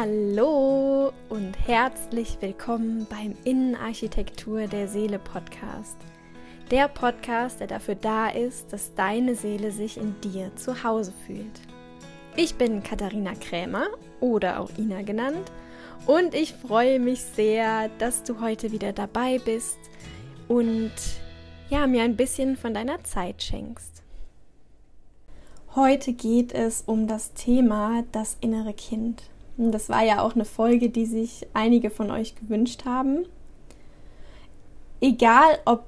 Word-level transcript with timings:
Hallo 0.00 1.12
und 1.28 1.54
herzlich 1.66 2.36
willkommen 2.38 3.04
beim 3.10 3.34
Innenarchitektur 3.42 4.68
der 4.68 4.86
Seele 4.86 5.18
Podcast. 5.18 5.96
Der 6.70 6.86
Podcast, 6.86 7.58
der 7.58 7.66
dafür 7.66 7.96
da 7.96 8.28
ist, 8.28 8.72
dass 8.72 8.94
deine 8.94 9.34
Seele 9.34 9.72
sich 9.72 9.96
in 9.96 10.14
dir 10.20 10.54
zu 10.54 10.84
Hause 10.84 11.12
fühlt. 11.26 11.60
Ich 12.36 12.54
bin 12.54 12.84
Katharina 12.84 13.34
Krämer 13.34 13.88
oder 14.20 14.60
auch 14.60 14.70
Ina 14.78 15.02
genannt 15.02 15.50
und 16.06 16.32
ich 16.32 16.54
freue 16.54 17.00
mich 17.00 17.20
sehr, 17.20 17.88
dass 17.98 18.22
du 18.22 18.40
heute 18.40 18.70
wieder 18.70 18.92
dabei 18.92 19.40
bist 19.44 19.78
und 20.46 20.92
ja, 21.70 21.88
mir 21.88 22.04
ein 22.04 22.16
bisschen 22.16 22.56
von 22.56 22.72
deiner 22.72 23.02
Zeit 23.02 23.42
schenkst. 23.42 24.04
Heute 25.74 26.12
geht 26.12 26.52
es 26.52 26.82
um 26.82 27.08
das 27.08 27.34
Thema 27.34 28.04
das 28.12 28.36
innere 28.40 28.74
Kind. 28.74 29.24
Das 29.58 29.88
war 29.88 30.04
ja 30.04 30.22
auch 30.22 30.36
eine 30.36 30.44
Folge, 30.44 30.88
die 30.88 31.04
sich 31.04 31.46
einige 31.52 31.90
von 31.90 32.12
euch 32.12 32.36
gewünscht 32.36 32.84
haben. 32.84 33.26
Egal, 35.00 35.58
ob 35.64 35.84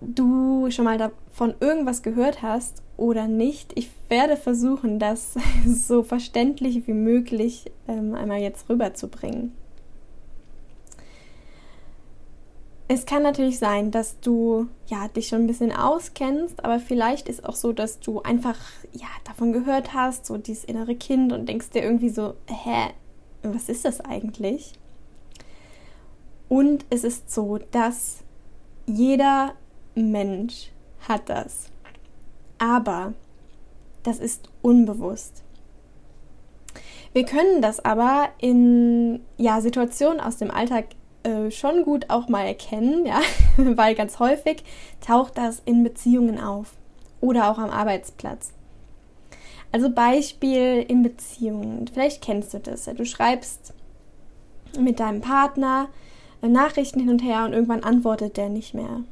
du 0.00 0.70
schon 0.70 0.86
mal 0.86 0.96
davon 0.96 1.54
irgendwas 1.60 2.02
gehört 2.02 2.40
hast 2.40 2.82
oder 2.96 3.28
nicht, 3.28 3.72
ich 3.74 3.90
werde 4.08 4.38
versuchen, 4.38 4.98
das 4.98 5.34
so 5.66 6.02
verständlich 6.02 6.86
wie 6.86 6.94
möglich 6.94 7.70
ähm, 7.88 8.14
einmal 8.14 8.40
jetzt 8.40 8.70
rüberzubringen. 8.70 9.52
Es 12.88 13.06
kann 13.06 13.22
natürlich 13.22 13.58
sein, 13.58 13.92
dass 13.92 14.18
du 14.18 14.66
ja 14.86 15.06
dich 15.06 15.28
schon 15.28 15.42
ein 15.42 15.46
bisschen 15.46 15.70
auskennst, 15.70 16.64
aber 16.64 16.80
vielleicht 16.80 17.28
ist 17.28 17.44
auch 17.44 17.54
so, 17.54 17.72
dass 17.72 18.00
du 18.00 18.20
einfach 18.22 18.56
ja 18.92 19.06
davon 19.22 19.52
gehört 19.52 19.94
hast, 19.94 20.26
so 20.26 20.38
dieses 20.38 20.64
innere 20.64 20.96
Kind 20.96 21.32
und 21.32 21.48
denkst 21.48 21.70
dir 21.70 21.84
irgendwie 21.84 22.08
so, 22.08 22.34
hä, 22.48 22.88
was 23.42 23.68
ist 23.68 23.84
das 23.84 24.00
eigentlich? 24.00 24.72
Und 26.48 26.84
es 26.90 27.04
ist 27.04 27.30
so, 27.30 27.58
dass 27.70 28.24
jeder 28.86 29.54
Mensch 29.94 30.70
hat 31.08 31.28
das. 31.28 31.70
Aber 32.58 33.14
das 34.02 34.18
ist 34.18 34.48
unbewusst. 34.62 35.42
Wir 37.12 37.24
können 37.24 37.60
das 37.60 37.84
aber 37.84 38.28
in 38.38 39.20
ja, 39.36 39.60
Situationen 39.60 40.20
aus 40.20 40.36
dem 40.36 40.50
Alltag 40.50 40.86
äh, 41.22 41.50
schon 41.50 41.84
gut 41.84 42.08
auch 42.08 42.28
mal 42.28 42.46
erkennen, 42.46 43.04
ja, 43.04 43.20
weil 43.56 43.94
ganz 43.94 44.18
häufig 44.18 44.64
taucht 45.00 45.36
das 45.36 45.60
in 45.64 45.82
Beziehungen 45.82 46.40
auf 46.40 46.72
oder 47.20 47.50
auch 47.50 47.58
am 47.58 47.70
Arbeitsplatz. 47.70 48.52
Also 49.72 49.90
Beispiel 49.90 50.84
in 50.88 51.02
Beziehungen. 51.02 51.86
Vielleicht 51.92 52.22
kennst 52.22 52.54
du 52.54 52.58
das. 52.58 52.84
Du 52.84 53.04
schreibst 53.04 53.72
mit 54.78 55.00
deinem 55.00 55.20
Partner 55.20 55.88
Nachrichten 56.42 57.00
hin 57.00 57.10
und 57.10 57.22
her 57.22 57.44
und 57.44 57.52
irgendwann 57.52 57.84
antwortet 57.84 58.36
der 58.36 58.48
nicht 58.48 58.74
mehr. 58.74 59.04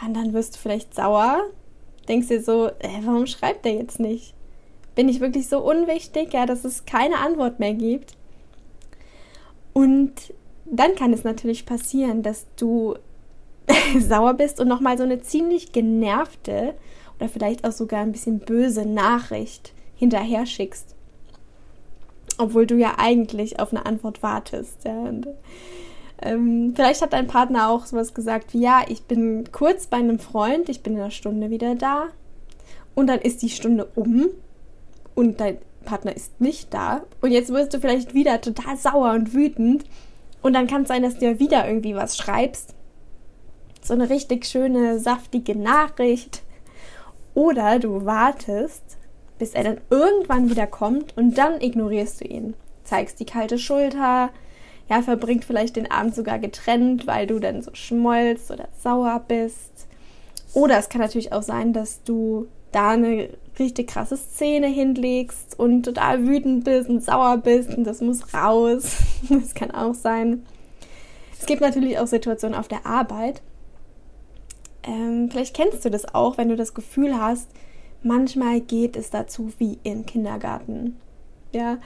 Ja, 0.00 0.06
und 0.06 0.14
dann 0.14 0.32
wirst 0.32 0.56
du 0.56 0.60
vielleicht 0.60 0.94
sauer, 0.94 1.42
denkst 2.08 2.28
dir 2.28 2.42
so, 2.42 2.68
äh, 2.68 3.00
warum 3.04 3.26
schreibt 3.26 3.64
der 3.64 3.74
jetzt 3.74 4.00
nicht? 4.00 4.34
Bin 4.94 5.08
ich 5.08 5.20
wirklich 5.20 5.48
so 5.48 5.58
unwichtig, 5.60 6.32
ja, 6.32 6.46
dass 6.46 6.64
es 6.64 6.86
keine 6.86 7.18
Antwort 7.18 7.60
mehr 7.60 7.74
gibt? 7.74 8.16
Und 9.72 10.12
dann 10.64 10.94
kann 10.94 11.12
es 11.12 11.24
natürlich 11.24 11.66
passieren, 11.66 12.22
dass 12.22 12.46
du 12.56 12.96
sauer 13.98 14.34
bist 14.34 14.58
und 14.58 14.68
nochmal 14.68 14.96
so 14.96 15.04
eine 15.04 15.20
ziemlich 15.20 15.72
genervte 15.72 16.74
oder 17.18 17.28
vielleicht 17.28 17.66
auch 17.66 17.72
sogar 17.72 18.00
ein 18.00 18.12
bisschen 18.12 18.38
böse 18.38 18.86
Nachricht 18.86 19.72
hinterher 19.96 20.46
schickst. 20.46 20.94
Obwohl 22.38 22.66
du 22.66 22.76
ja 22.76 22.94
eigentlich 22.98 23.58
auf 23.58 23.72
eine 23.72 23.84
Antwort 23.84 24.22
wartest. 24.22 24.84
Ja. 24.84 24.98
Und, 25.00 25.26
ähm, 26.22 26.72
vielleicht 26.74 27.02
hat 27.02 27.12
dein 27.12 27.26
Partner 27.26 27.68
auch 27.68 27.86
sowas 27.86 28.14
gesagt 28.14 28.54
wie, 28.54 28.60
ja, 28.60 28.82
ich 28.88 29.02
bin 29.02 29.50
kurz 29.50 29.86
bei 29.86 29.96
einem 29.96 30.18
Freund, 30.18 30.68
ich 30.68 30.82
bin 30.82 30.94
in 30.94 31.00
einer 31.00 31.10
Stunde 31.10 31.50
wieder 31.50 31.74
da. 31.74 32.06
Und 32.94 33.08
dann 33.08 33.20
ist 33.20 33.42
die 33.42 33.50
Stunde 33.50 33.88
um 33.94 34.28
und 35.14 35.40
dein 35.40 35.58
Partner 35.84 36.14
ist 36.14 36.40
nicht 36.40 36.72
da. 36.74 37.02
Und 37.20 37.32
jetzt 37.32 37.52
wirst 37.52 37.74
du 37.74 37.80
vielleicht 37.80 38.14
wieder 38.14 38.40
total 38.40 38.76
sauer 38.76 39.12
und 39.12 39.34
wütend. 39.34 39.84
Und 40.42 40.52
dann 40.52 40.66
kann 40.66 40.82
es 40.82 40.88
sein, 40.88 41.02
dass 41.02 41.14
du 41.14 41.20
dir 41.20 41.40
wieder 41.40 41.66
irgendwie 41.66 41.94
was 41.94 42.16
schreibst. 42.16 42.74
So 43.82 43.94
eine 43.94 44.10
richtig 44.10 44.46
schöne, 44.46 44.98
saftige 44.98 45.56
Nachricht 45.56 46.42
oder 47.38 47.78
du 47.78 48.04
wartest, 48.04 48.98
bis 49.38 49.54
er 49.54 49.62
dann 49.62 49.80
irgendwann 49.90 50.50
wieder 50.50 50.66
kommt 50.66 51.16
und 51.16 51.38
dann 51.38 51.60
ignorierst 51.60 52.20
du 52.20 52.24
ihn. 52.24 52.54
Zeigst 52.82 53.20
die 53.20 53.26
kalte 53.26 53.60
Schulter, 53.60 54.30
ja, 54.90 55.02
verbringt 55.02 55.44
vielleicht 55.44 55.76
den 55.76 55.88
Abend 55.88 56.16
sogar 56.16 56.40
getrennt, 56.40 57.06
weil 57.06 57.28
du 57.28 57.38
dann 57.38 57.62
so 57.62 57.70
schmollst 57.74 58.50
oder 58.50 58.66
sauer 58.82 59.24
bist. 59.28 59.86
Oder 60.52 60.80
es 60.80 60.88
kann 60.88 61.00
natürlich 61.00 61.32
auch 61.32 61.42
sein, 61.42 61.72
dass 61.72 62.02
du 62.02 62.48
da 62.72 62.90
eine 62.90 63.28
richtig 63.56 63.86
krasse 63.86 64.16
Szene 64.16 64.66
hinlegst 64.66 65.56
und 65.60 65.84
total 65.84 66.26
wütend 66.26 66.64
bist 66.64 66.88
und 66.88 67.04
sauer 67.04 67.36
bist 67.36 67.72
und 67.72 67.84
das 67.84 68.00
muss 68.00 68.34
raus. 68.34 68.96
Das 69.28 69.54
kann 69.54 69.70
auch 69.70 69.94
sein. 69.94 70.44
Es 71.38 71.46
gibt 71.46 71.60
natürlich 71.60 72.00
auch 72.00 72.08
Situationen 72.08 72.58
auf 72.58 72.66
der 72.66 72.84
Arbeit, 72.84 73.42
ähm, 74.88 75.28
vielleicht 75.30 75.54
kennst 75.54 75.84
du 75.84 75.90
das 75.90 76.14
auch, 76.14 76.38
wenn 76.38 76.48
du 76.48 76.56
das 76.56 76.72
Gefühl 76.72 77.20
hast, 77.20 77.50
manchmal 78.02 78.60
geht 78.60 78.96
es 78.96 79.10
dazu 79.10 79.52
wie 79.58 79.78
im 79.84 80.06
Kindergarten. 80.06 80.96
Ja, 81.52 81.78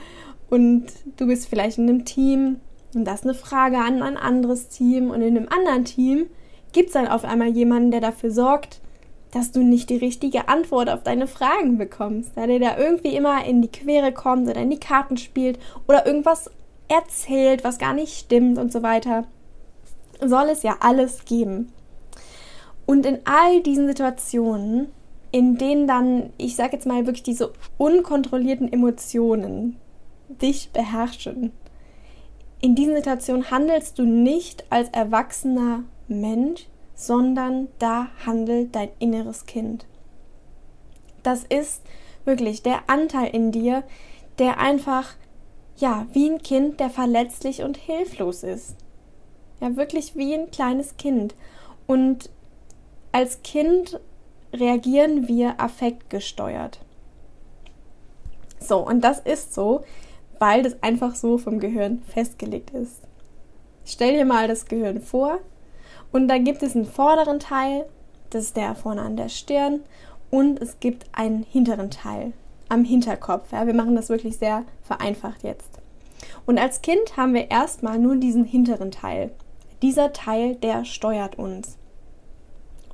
und 0.49 0.87
du 1.17 1.27
bist 1.27 1.49
vielleicht 1.49 1.79
in 1.79 1.89
einem 1.89 2.05
Team 2.05 2.61
und 2.95 3.05
das 3.05 3.21
ist 3.21 3.25
eine 3.25 3.35
Frage 3.35 3.79
an 3.79 4.03
ein 4.03 4.17
anderes 4.17 4.69
Team 4.69 5.11
und 5.11 5.21
in 5.21 5.37
einem 5.37 5.49
anderen 5.49 5.85
Team 5.85 6.27
gibt 6.73 6.89
es 6.89 6.93
dann 6.93 7.09
auf 7.09 7.25
einmal 7.25 7.49
jemanden, 7.49 7.91
der 7.91 8.01
dafür 8.01 8.31
sorgt, 8.31 8.81
dass 9.33 9.51
du 9.51 9.63
nicht 9.63 9.91
die 9.91 9.97
richtige 9.97 10.49
Antwort 10.49 10.89
auf 10.89 11.03
deine 11.03 11.27
Fragen 11.27 11.79
bekommst, 11.79 12.37
ja, 12.37 12.47
der 12.47 12.59
da 12.59 12.79
irgendwie 12.79 13.17
immer 13.17 13.45
in 13.45 13.63
die 13.63 13.73
Quere 13.73 14.13
kommt 14.13 14.49
oder 14.49 14.61
in 14.61 14.71
die 14.71 14.81
Karten 14.81 15.17
spielt 15.17 15.59
oder 15.89 16.07
irgendwas 16.07 16.51
erzählt, 16.89 17.65
was 17.65 17.79
gar 17.79 17.95
nicht 17.95 18.17
stimmt 18.17 18.59
und 18.59 18.71
so 18.71 18.83
weiter. 18.83 19.25
Soll 20.21 20.51
es 20.51 20.63
ja 20.63 20.77
alles 20.81 21.25
geben. 21.25 21.73
Und 22.93 23.07
in 23.07 23.21
all 23.25 23.63
diesen 23.63 23.87
Situationen, 23.87 24.93
in 25.31 25.57
denen 25.57 25.87
dann, 25.87 26.31
ich 26.37 26.57
sage 26.57 26.75
jetzt 26.75 26.85
mal 26.87 27.07
wirklich 27.07 27.23
diese 27.23 27.55
unkontrollierten 27.79 28.71
Emotionen 28.71 29.79
dich 30.29 30.73
beherrschen, 30.73 31.53
in 32.61 32.75
diesen 32.75 32.95
Situationen 32.95 33.51
handelst 33.51 33.99
du 33.99 34.03
nicht 34.03 34.71
als 34.71 34.91
erwachsener 34.91 35.85
Mensch, 36.07 36.67
sondern 36.95 37.69
da 37.79 38.09
handelt 38.27 38.77
dein 38.77 38.91
inneres 38.99 39.47
Kind. 39.47 39.87
Das 41.23 41.45
ist 41.45 41.81
wirklich 42.27 42.63
der 42.63 42.91
Anteil 42.91 43.35
in 43.35 43.53
dir, 43.53 43.85
der 44.39 44.59
einfach, 44.59 45.15
ja, 45.79 46.07
wie 46.13 46.29
ein 46.29 46.43
Kind, 46.43 46.79
der 46.79 46.91
verletzlich 46.91 47.63
und 47.63 47.79
hilflos 47.79 48.43
ist. 48.43 48.77
Ja, 49.63 49.77
wirklich 49.77 50.15
wie 50.15 50.35
ein 50.35 50.51
kleines 50.51 50.99
Kind. 50.99 51.35
Und 51.87 52.29
als 53.13 53.43
Kind 53.43 54.01
reagieren 54.53 55.29
wir 55.29 55.61
affektgesteuert. 55.61 56.81
So, 58.59 58.79
und 58.79 59.03
das 59.03 59.19
ist 59.19 59.55
so, 59.55 59.85
weil 60.39 60.63
das 60.63 60.83
einfach 60.83 61.15
so 61.15 61.39
vom 61.39 61.61
Gehirn 61.61 62.03
festgelegt 62.09 62.71
ist. 62.71 63.03
Stell 63.85 64.15
dir 64.15 64.25
mal 64.25 64.49
das 64.49 64.67
Gehirn 64.67 65.01
vor 65.01 65.39
und 66.13 66.29
da 66.29 66.39
gibt 66.39 66.63
es 66.63 66.75
einen 66.75 66.87
vorderen 66.87 67.41
Teil, 67.41 67.87
das 68.31 68.45
ist 68.45 68.57
der 68.57 68.75
vorne 68.75 69.03
an 69.03 69.17
der 69.17 69.29
Stirn 69.29 69.81
und 70.31 70.61
es 70.61 70.81
gibt 70.81 71.07
einen 71.13 71.43
hinteren 71.43 71.91
Teil 71.91 72.33
am 72.69 72.85
Hinterkopf. 72.85 73.53
Ja, 73.53 73.67
wir 73.67 73.75
machen 73.75 73.97
das 73.97 74.09
wirklich 74.09 74.39
sehr 74.39 74.65
vereinfacht 74.83 75.43
jetzt. 75.43 75.79
Und 76.47 76.59
als 76.59 76.83
Kind 76.83 77.17
haben 77.17 77.35
wir 77.35 77.51
erstmal 77.51 77.99
nur 77.99 78.17
diesen 78.17 78.45
hinteren 78.45 78.91
Teil. 78.91 79.33
Dieser 79.83 80.13
Teil, 80.13 80.55
der 80.57 80.85
steuert 80.85 81.39
uns. 81.39 81.77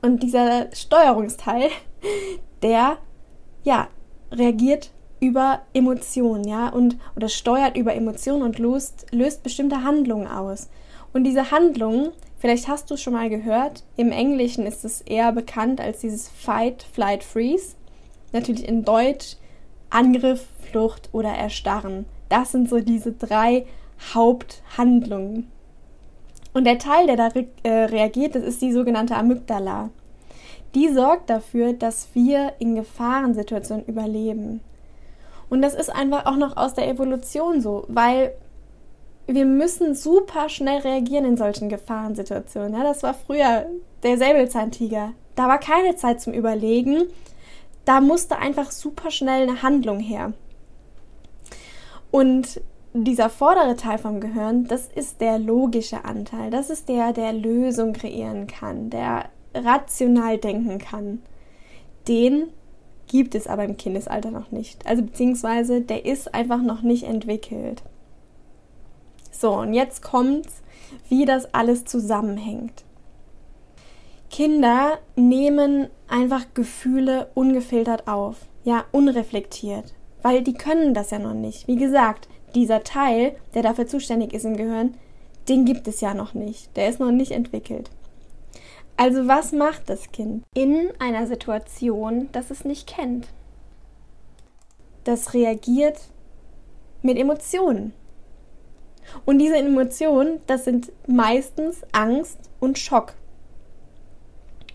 Und 0.02 0.22
dieser 0.22 0.68
Steuerungsteil, 0.74 1.70
der 2.62 2.98
ja 3.64 3.88
reagiert 4.30 4.90
über 5.20 5.62
Emotionen, 5.72 6.44
ja, 6.44 6.68
und 6.68 6.96
oder 7.16 7.28
steuert 7.28 7.76
über 7.76 7.94
Emotionen 7.94 8.42
und 8.42 8.58
löst, 8.58 9.06
löst 9.10 9.42
bestimmte 9.42 9.82
Handlungen 9.82 10.28
aus. 10.28 10.68
Und 11.12 11.24
diese 11.24 11.50
Handlungen, 11.50 12.10
vielleicht 12.38 12.68
hast 12.68 12.90
du 12.90 12.94
es 12.94 13.02
schon 13.02 13.14
mal 13.14 13.28
gehört, 13.28 13.82
im 13.96 14.12
Englischen 14.12 14.66
ist 14.66 14.84
es 14.84 15.00
eher 15.00 15.32
bekannt 15.32 15.80
als 15.80 16.00
dieses 16.00 16.28
Fight, 16.28 16.86
Flight, 16.92 17.24
Freeze. 17.24 17.74
Natürlich 18.32 18.68
in 18.68 18.84
Deutsch 18.84 19.36
Angriff, 19.90 20.46
Flucht 20.70 21.08
oder 21.12 21.30
Erstarren. 21.30 22.04
Das 22.28 22.52
sind 22.52 22.68
so 22.68 22.80
diese 22.80 23.12
drei 23.12 23.66
Haupthandlungen. 24.12 25.50
Und 26.52 26.64
der 26.64 26.78
Teil, 26.78 27.06
der 27.06 27.16
da 27.16 27.28
re 27.28 27.46
äh, 27.62 27.84
reagiert, 27.84 28.34
das 28.34 28.42
ist 28.42 28.62
die 28.62 28.72
sogenannte 28.72 29.16
Amygdala. 29.16 29.90
Die 30.74 30.88
sorgt 30.88 31.30
dafür, 31.30 31.72
dass 31.72 32.08
wir 32.14 32.52
in 32.58 32.74
Gefahrensituationen 32.74 33.86
überleben. 33.86 34.60
Und 35.50 35.62
das 35.62 35.74
ist 35.74 35.88
einfach 35.90 36.26
auch 36.26 36.36
noch 36.36 36.56
aus 36.56 36.74
der 36.74 36.88
Evolution 36.88 37.60
so, 37.60 37.84
weil 37.88 38.32
wir 39.26 39.44
müssen 39.44 39.94
super 39.94 40.48
schnell 40.48 40.80
reagieren 40.80 41.24
in 41.24 41.36
solchen 41.36 41.68
Gefahrensituationen. 41.68 42.74
Ja, 42.74 42.82
das 42.82 43.02
war 43.02 43.14
früher 43.14 43.66
der 44.02 44.16
Säbelzahntiger. 44.16 45.12
Da 45.36 45.48
war 45.48 45.58
keine 45.58 45.96
Zeit 45.96 46.20
zum 46.20 46.32
Überlegen. 46.32 47.04
Da 47.84 48.00
musste 48.00 48.38
einfach 48.38 48.70
super 48.70 49.10
schnell 49.10 49.42
eine 49.42 49.62
Handlung 49.62 50.00
her. 50.00 50.32
Und 52.10 52.60
dieser 52.94 53.30
vordere 53.30 53.76
Teil 53.76 53.98
vom 53.98 54.20
Gehirn, 54.20 54.64
das 54.64 54.88
ist 54.88 55.20
der 55.20 55.38
logische 55.38 56.04
Anteil. 56.04 56.50
Das 56.50 56.70
ist 56.70 56.88
der, 56.88 57.12
der 57.12 57.32
Lösung 57.32 57.92
kreieren 57.92 58.46
kann, 58.46 58.90
der 58.90 59.26
rational 59.54 60.38
denken 60.38 60.78
kann. 60.78 61.22
Den 62.06 62.48
gibt 63.06 63.34
es 63.34 63.46
aber 63.46 63.64
im 63.64 63.76
Kindesalter 63.76 64.30
noch 64.30 64.50
nicht. 64.50 64.86
Also 64.86 65.02
beziehungsweise 65.02 65.80
der 65.80 66.04
ist 66.04 66.34
einfach 66.34 66.62
noch 66.62 66.82
nicht 66.82 67.04
entwickelt. 67.04 67.82
So, 69.30 69.52
und 69.52 69.72
jetzt 69.72 70.02
kommt's, 70.02 70.62
wie 71.08 71.24
das 71.24 71.52
alles 71.54 71.84
zusammenhängt. 71.84 72.84
Kinder 74.30 74.98
nehmen 75.16 75.88
einfach 76.06 76.46
Gefühle 76.54 77.30
ungefiltert 77.34 78.08
auf, 78.08 78.46
ja, 78.64 78.84
unreflektiert, 78.92 79.94
weil 80.22 80.42
die 80.42 80.54
können 80.54 80.92
das 80.92 81.10
ja 81.10 81.18
noch 81.18 81.34
nicht. 81.34 81.66
Wie 81.66 81.76
gesagt, 81.76 82.28
dieser 82.54 82.82
Teil, 82.84 83.36
der 83.54 83.62
dafür 83.62 83.86
zuständig 83.86 84.32
ist 84.32 84.44
im 84.44 84.56
Gehirn, 84.56 84.94
den 85.48 85.64
gibt 85.64 85.88
es 85.88 86.00
ja 86.00 86.14
noch 86.14 86.34
nicht. 86.34 86.76
Der 86.76 86.88
ist 86.88 87.00
noch 87.00 87.10
nicht 87.10 87.32
entwickelt. 87.32 87.90
Also 88.96 89.28
was 89.28 89.52
macht 89.52 89.88
das 89.88 90.10
Kind 90.10 90.44
in 90.54 90.90
einer 90.98 91.26
Situation, 91.26 92.28
das 92.32 92.50
es 92.50 92.64
nicht 92.64 92.88
kennt? 92.88 93.28
Das 95.04 95.34
reagiert 95.34 96.00
mit 97.02 97.16
Emotionen. 97.16 97.92
Und 99.24 99.38
diese 99.38 99.56
Emotionen, 99.56 100.40
das 100.46 100.64
sind 100.64 100.92
meistens 101.06 101.82
Angst 101.92 102.38
und 102.60 102.78
Schock. 102.78 103.14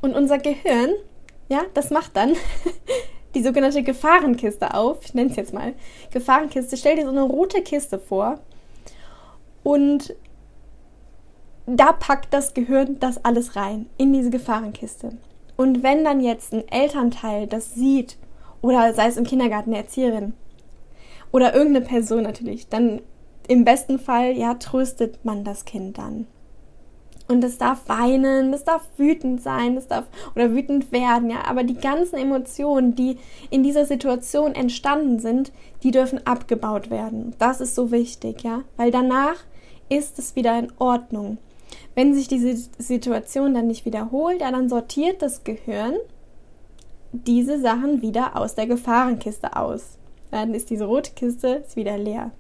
Und 0.01 0.15
unser 0.15 0.37
Gehirn, 0.37 0.93
ja, 1.49 1.61
das 1.73 1.91
macht 1.91 2.15
dann 2.15 2.33
die 3.33 3.43
sogenannte 3.43 3.83
Gefahrenkiste 3.83 4.73
auf. 4.73 4.99
Ich 5.05 5.13
nenne 5.13 5.29
es 5.29 5.35
jetzt 5.35 5.53
mal 5.53 5.73
Gefahrenkiste. 6.11 6.77
Stell 6.77 6.95
dir 6.95 7.03
so 7.03 7.09
eine 7.09 7.23
rote 7.23 7.61
Kiste 7.61 7.99
vor 7.99 8.39
und 9.63 10.15
da 11.65 11.93
packt 11.93 12.33
das 12.33 12.53
Gehirn 12.53 12.99
das 12.99 13.23
alles 13.23 13.55
rein 13.55 13.87
in 13.97 14.11
diese 14.13 14.29
Gefahrenkiste. 14.29 15.17
Und 15.55 15.83
wenn 15.83 16.03
dann 16.03 16.19
jetzt 16.19 16.53
ein 16.53 16.67
Elternteil 16.67 17.47
das 17.47 17.73
sieht, 17.73 18.17
oder 18.61 18.93
sei 18.93 19.07
es 19.07 19.17
im 19.17 19.25
Kindergarten 19.25 19.71
eine 19.71 19.83
Erzieherin 19.83 20.33
oder 21.31 21.53
irgendeine 21.53 21.85
Person 21.85 22.23
natürlich, 22.23 22.69
dann 22.69 23.01
im 23.47 23.65
besten 23.65 23.99
Fall 23.99 24.31
ja 24.31 24.55
tröstet 24.55 25.23
man 25.25 25.43
das 25.43 25.65
Kind 25.65 25.97
dann. 25.97 26.27
Und 27.33 27.43
es 27.43 27.57
darf 27.57 27.89
weinen, 27.89 28.53
es 28.53 28.63
darf 28.63 28.87
wütend 28.97 29.41
sein, 29.41 29.75
es 29.75 29.87
darf 29.87 30.05
oder 30.35 30.51
wütend 30.51 30.91
werden, 30.91 31.31
ja. 31.31 31.45
Aber 31.47 31.63
die 31.63 31.77
ganzen 31.77 32.15
Emotionen, 32.17 32.93
die 32.93 33.17
in 33.49 33.63
dieser 33.63 33.85
Situation 33.85 34.53
entstanden 34.53 35.17
sind, 35.17 35.51
die 35.81 35.89
dürfen 35.89 36.25
abgebaut 36.27 36.91
werden. 36.91 37.33
Das 37.39 37.59
ist 37.59 37.73
so 37.73 37.91
wichtig, 37.91 38.43
ja. 38.43 38.61
Weil 38.77 38.91
danach 38.91 39.37
ist 39.89 40.19
es 40.19 40.35
wieder 40.35 40.57
in 40.59 40.71
Ordnung. 40.77 41.39
Wenn 41.95 42.13
sich 42.13 42.27
diese 42.27 42.55
Situation 42.77 43.55
dann 43.55 43.65
nicht 43.67 43.85
wiederholt, 43.85 44.41
ja, 44.41 44.51
dann 44.51 44.69
sortiert 44.69 45.23
das 45.23 45.43
Gehirn 45.43 45.95
diese 47.11 47.59
Sachen 47.59 48.01
wieder 48.03 48.37
aus 48.37 48.53
der 48.53 48.67
Gefahrenkiste 48.67 49.55
aus. 49.55 49.97
Dann 50.29 50.53
ist 50.53 50.69
diese 50.69 50.85
rote 50.85 51.11
Kiste 51.13 51.63
wieder 51.75 51.97
leer. 51.97 52.31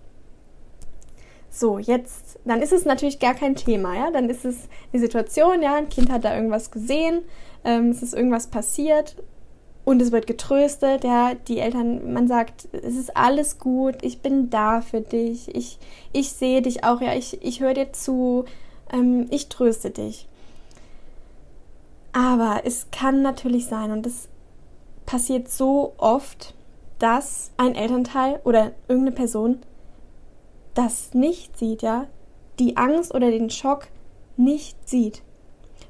So, 1.55 1.77
jetzt, 1.77 2.39
dann 2.45 2.63
ist 2.63 2.73
es 2.73 2.83
natürlich 2.83 3.19
gar 3.19 3.35
kein 3.35 3.55
Thema, 3.55 3.95
ja. 3.95 4.09
Dann 4.09 4.27
ist 4.27 4.43
es 4.43 4.67
die 4.91 4.97
Situation, 4.97 5.61
ja, 5.61 5.75
ein 5.75 5.87
Kind 5.87 6.11
hat 6.11 6.25
da 6.25 6.35
irgendwas 6.35 6.71
gesehen, 6.71 7.21
ähm, 7.63 7.91
es 7.91 8.01
ist 8.01 8.15
irgendwas 8.15 8.47
passiert 8.47 9.15
und 9.85 10.01
es 10.01 10.11
wird 10.11 10.25
getröstet, 10.25 11.03
ja. 11.03 11.35
Die 11.35 11.59
Eltern, 11.59 12.11
man 12.11 12.27
sagt, 12.27 12.69
es 12.71 12.95
ist 12.95 13.15
alles 13.15 13.59
gut, 13.59 13.97
ich 14.01 14.23
bin 14.23 14.49
da 14.49 14.81
für 14.81 15.01
dich, 15.01 15.53
ich, 15.53 15.77
ich 16.11 16.31
sehe 16.31 16.63
dich 16.63 16.83
auch, 16.83 17.01
ja, 17.01 17.13
ich, 17.13 17.43
ich 17.43 17.59
höre 17.59 17.75
dir 17.75 17.93
zu, 17.93 18.45
ähm, 18.91 19.27
ich 19.29 19.47
tröste 19.47 19.91
dich. 19.91 20.27
Aber 22.13 22.61
es 22.63 22.87
kann 22.89 23.21
natürlich 23.21 23.67
sein, 23.67 23.91
und 23.91 24.07
es 24.07 24.27
passiert 25.05 25.51
so 25.51 25.93
oft, 25.99 26.55
dass 26.97 27.51
ein 27.57 27.75
Elternteil 27.75 28.41
oder 28.43 28.71
irgendeine 28.87 29.15
Person 29.15 29.59
das 30.73 31.13
nicht 31.13 31.57
sieht, 31.57 31.81
ja, 31.81 32.07
die 32.59 32.77
Angst 32.77 33.13
oder 33.13 33.31
den 33.31 33.49
Schock 33.49 33.87
nicht 34.37 34.87
sieht. 34.87 35.21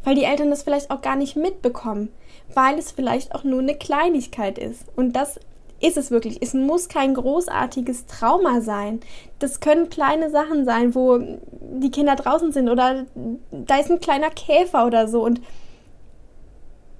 Weil 0.03 0.15
die 0.15 0.25
Eltern 0.25 0.49
das 0.49 0.63
vielleicht 0.63 0.91
auch 0.91 1.01
gar 1.01 1.15
nicht 1.15 1.35
mitbekommen, 1.35 2.09
weil 2.53 2.77
es 2.77 2.91
vielleicht 2.91 3.33
auch 3.33 3.43
nur 3.43 3.59
eine 3.59 3.75
Kleinigkeit 3.75 4.57
ist. 4.57 4.85
Und 4.95 5.13
das 5.13 5.39
ist 5.79 5.97
es 5.97 6.11
wirklich. 6.11 6.41
Es 6.41 6.53
muss 6.53 6.87
kein 6.87 7.13
großartiges 7.13 8.05
Trauma 8.05 8.61
sein. 8.61 9.01
Das 9.39 9.59
können 9.59 9.89
kleine 9.89 10.29
Sachen 10.29 10.65
sein, 10.65 10.95
wo 10.95 11.19
die 11.19 11.91
Kinder 11.91 12.15
draußen 12.15 12.51
sind 12.51 12.69
oder 12.69 13.05
da 13.51 13.79
ist 13.79 13.91
ein 13.91 13.99
kleiner 13.99 14.29
Käfer 14.29 14.85
oder 14.85 15.07
so 15.07 15.23
und 15.23 15.41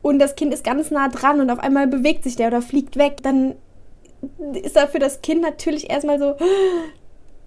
und 0.02 0.20
das 0.20 0.36
Kind 0.36 0.54
ist 0.54 0.66
ganz 0.66 0.92
nah 0.92 1.08
dran 1.08 1.40
und 1.40 1.50
auf 1.50 1.60
einmal 1.60 1.88
bewegt 1.88 2.26
sich 2.26 2.36
der 2.36 2.48
oder 2.48 2.62
fliegt 2.62 2.98
weg, 2.98 3.24
dann 3.24 3.56
ist 4.52 4.76
da 4.76 4.86
für 4.86 5.00
das 5.00 5.22
Kind 5.22 5.42
natürlich 5.42 5.90
erstmal 5.90 6.20
so, 6.20 6.36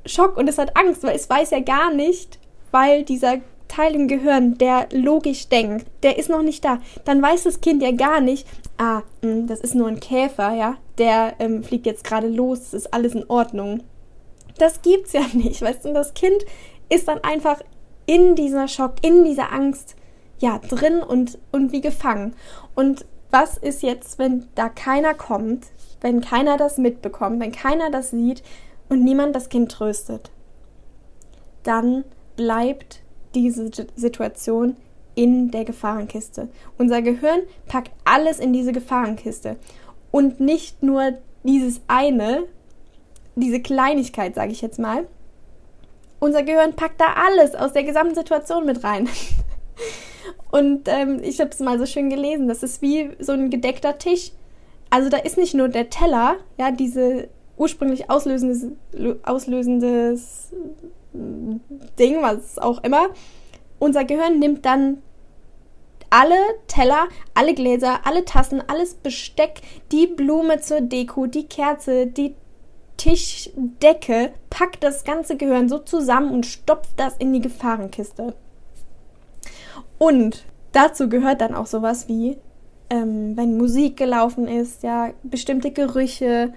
Schock 0.07 0.37
und 0.37 0.49
es 0.49 0.59
hat 0.59 0.77
Angst, 0.77 1.03
weil 1.03 1.17
es 1.17 1.29
weiß 1.29 1.51
ja 1.51 1.61
gar 1.61 1.93
nicht, 1.93 2.39
weil 2.71 3.05
dieser 3.05 3.39
Teil 3.69 3.95
im 3.95 4.09
Gehirn, 4.09 4.59
der 4.59 4.89
logisch 4.93 5.49
denkt, 5.49 5.87
der 6.03 6.19
ist 6.19 6.31
noch 6.31 6.43
nicht 6.43 6.65
da. 6.65 6.79
Dann 7.05 7.21
weiß 7.21 7.45
das 7.45 7.61
Kind 7.61 7.83
ja 7.83 7.91
gar 7.91 8.21
nicht, 8.21 8.47
ah, 8.79 9.03
hm, 9.23 9.47
das 9.47 9.61
ist 9.61 9.75
nur 9.75 9.89
ein 9.89 10.01
Käfer, 10.01 10.55
ja, 10.55 10.77
der 10.99 11.35
ähm, 11.39 11.63
fliegt 11.65 11.87
jetzt 11.87 12.05
gerade 12.05 12.29
los, 12.29 12.61
es 12.61 12.75
ist 12.75 12.95
alles 12.95 13.15
in 13.15 13.29
Ordnung. 13.29 13.83
Das 14.59 14.83
gibt's 14.83 15.13
ja 15.13 15.23
nicht, 15.33 15.63
weißt 15.63 15.85
du? 15.85 15.89
Und 15.89 15.95
das 15.95 16.15
Kind 16.15 16.45
ist 16.89 17.09
dann 17.09 17.23
einfach 17.25 17.61
in 18.07 18.37
dieser 18.37 18.69
Schock, 18.69 18.95
in 19.03 19.25
dieser 19.25 19.53
Angst, 19.53 19.97
ja, 20.39 20.59
drin 20.59 21.03
und, 21.03 21.39
und 21.51 21.73
wie 21.73 21.81
gefangen. 21.81 22.35
Und 22.75 23.05
was 23.31 23.57
ist 23.57 23.83
jetzt, 23.83 24.19
wenn 24.19 24.47
da 24.55 24.69
keiner 24.69 25.15
kommt, 25.15 25.67
wenn 26.01 26.21
keiner 26.21 26.57
das 26.57 26.79
mitbekommt, 26.79 27.41
wenn 27.41 27.53
keiner 27.53 27.91
das 27.91 28.11
sieht, 28.11 28.43
und 28.89 29.05
niemand 29.05 29.35
das 29.35 29.49
Kind 29.49 29.71
tröstet, 29.71 30.31
dann 31.63 32.05
bleibt 32.37 33.03
diese 33.35 33.71
Situation 33.97 34.77
in 35.15 35.51
der 35.51 35.65
Gefahrenkiste. 35.65 36.49
Unser 36.79 37.03
Gehirn 37.03 37.41
packt 37.67 37.91
alles 38.05 38.39
in 38.39 38.53
diese 38.53 38.73
Gefahrenkiste 38.73 39.57
und 40.11 40.41
nicht 40.41 40.83
nur 40.83 41.19
dieses 41.43 41.81
eine, 41.89 42.45
diese 43.35 43.61
Kleinigkeit, 43.61 44.35
sage 44.35 44.53
ich 44.53 44.61
jetzt 44.61 44.79
mal. 44.79 45.07
Unser 46.19 46.43
Gehirn 46.43 46.75
packt 46.75 47.01
da 47.01 47.15
alles 47.27 47.55
aus 47.55 47.73
der 47.73 47.85
gesamten 47.85 48.15
Situation 48.15 48.65
mit 48.65 48.83
rein. 48.85 49.09
Und 50.51 50.89
ähm, 50.89 51.21
ich 51.23 51.41
habe 51.41 51.51
es 51.51 51.61
mal 51.61 51.79
so 51.79 51.85
schön 51.85 52.09
gelesen, 52.09 52.49
das 52.49 52.63
ist 52.63 52.81
wie 52.81 53.11
so 53.19 53.33
ein 53.33 53.51
gedeckter 53.51 53.99
Tisch. 53.99 54.33
Also 54.89 55.11
da 55.11 55.19
ist 55.19 55.37
nicht 55.37 55.55
nur 55.55 55.69
der 55.69 55.91
Teller, 55.91 56.37
ja, 56.59 56.71
diese 56.71 57.29
ursprünglich 57.57 58.11
auslösendes, 58.11 58.67
auslösendes 59.23 60.53
Ding, 61.13 62.23
was 62.23 62.59
auch 62.59 62.83
immer. 62.85 63.09
Unser 63.79 64.05
Gehirn 64.05 64.39
nimmt 64.39 64.65
dann 64.65 65.03
alle 66.11 66.37
Teller, 66.69 67.09
alle 67.35 67.55
Gläser, 67.55 68.01
alle 68.05 68.25
Tassen, 68.25 68.63
alles 68.67 68.95
Besteck, 68.95 69.61
die 69.93 70.07
Blume 70.07 70.61
zur 70.61 70.81
Deko, 70.81 71.27
die 71.27 71.47
Kerze, 71.47 72.07
die 72.07 72.35
Tischdecke, 72.97 74.33
packt 74.49 74.83
das 74.83 75.05
ganze 75.05 75.37
Gehirn 75.37 75.69
so 75.69 75.79
zusammen 75.79 76.33
und 76.33 76.47
stopft 76.47 76.99
das 76.99 77.17
in 77.19 77.33
die 77.33 77.41
Gefahrenkiste. 77.41 78.35
Und 79.99 80.45
dazu 80.73 81.09
gehört 81.09 81.41
dann 81.41 81.55
auch 81.55 81.67
sowas 81.67 82.09
wie, 82.09 82.39
ähm, 82.89 83.37
wenn 83.37 83.57
Musik 83.57 83.97
gelaufen 83.97 84.49
ist, 84.49 84.83
ja, 84.83 85.11
bestimmte 85.23 85.71
Gerüche, 85.71 86.53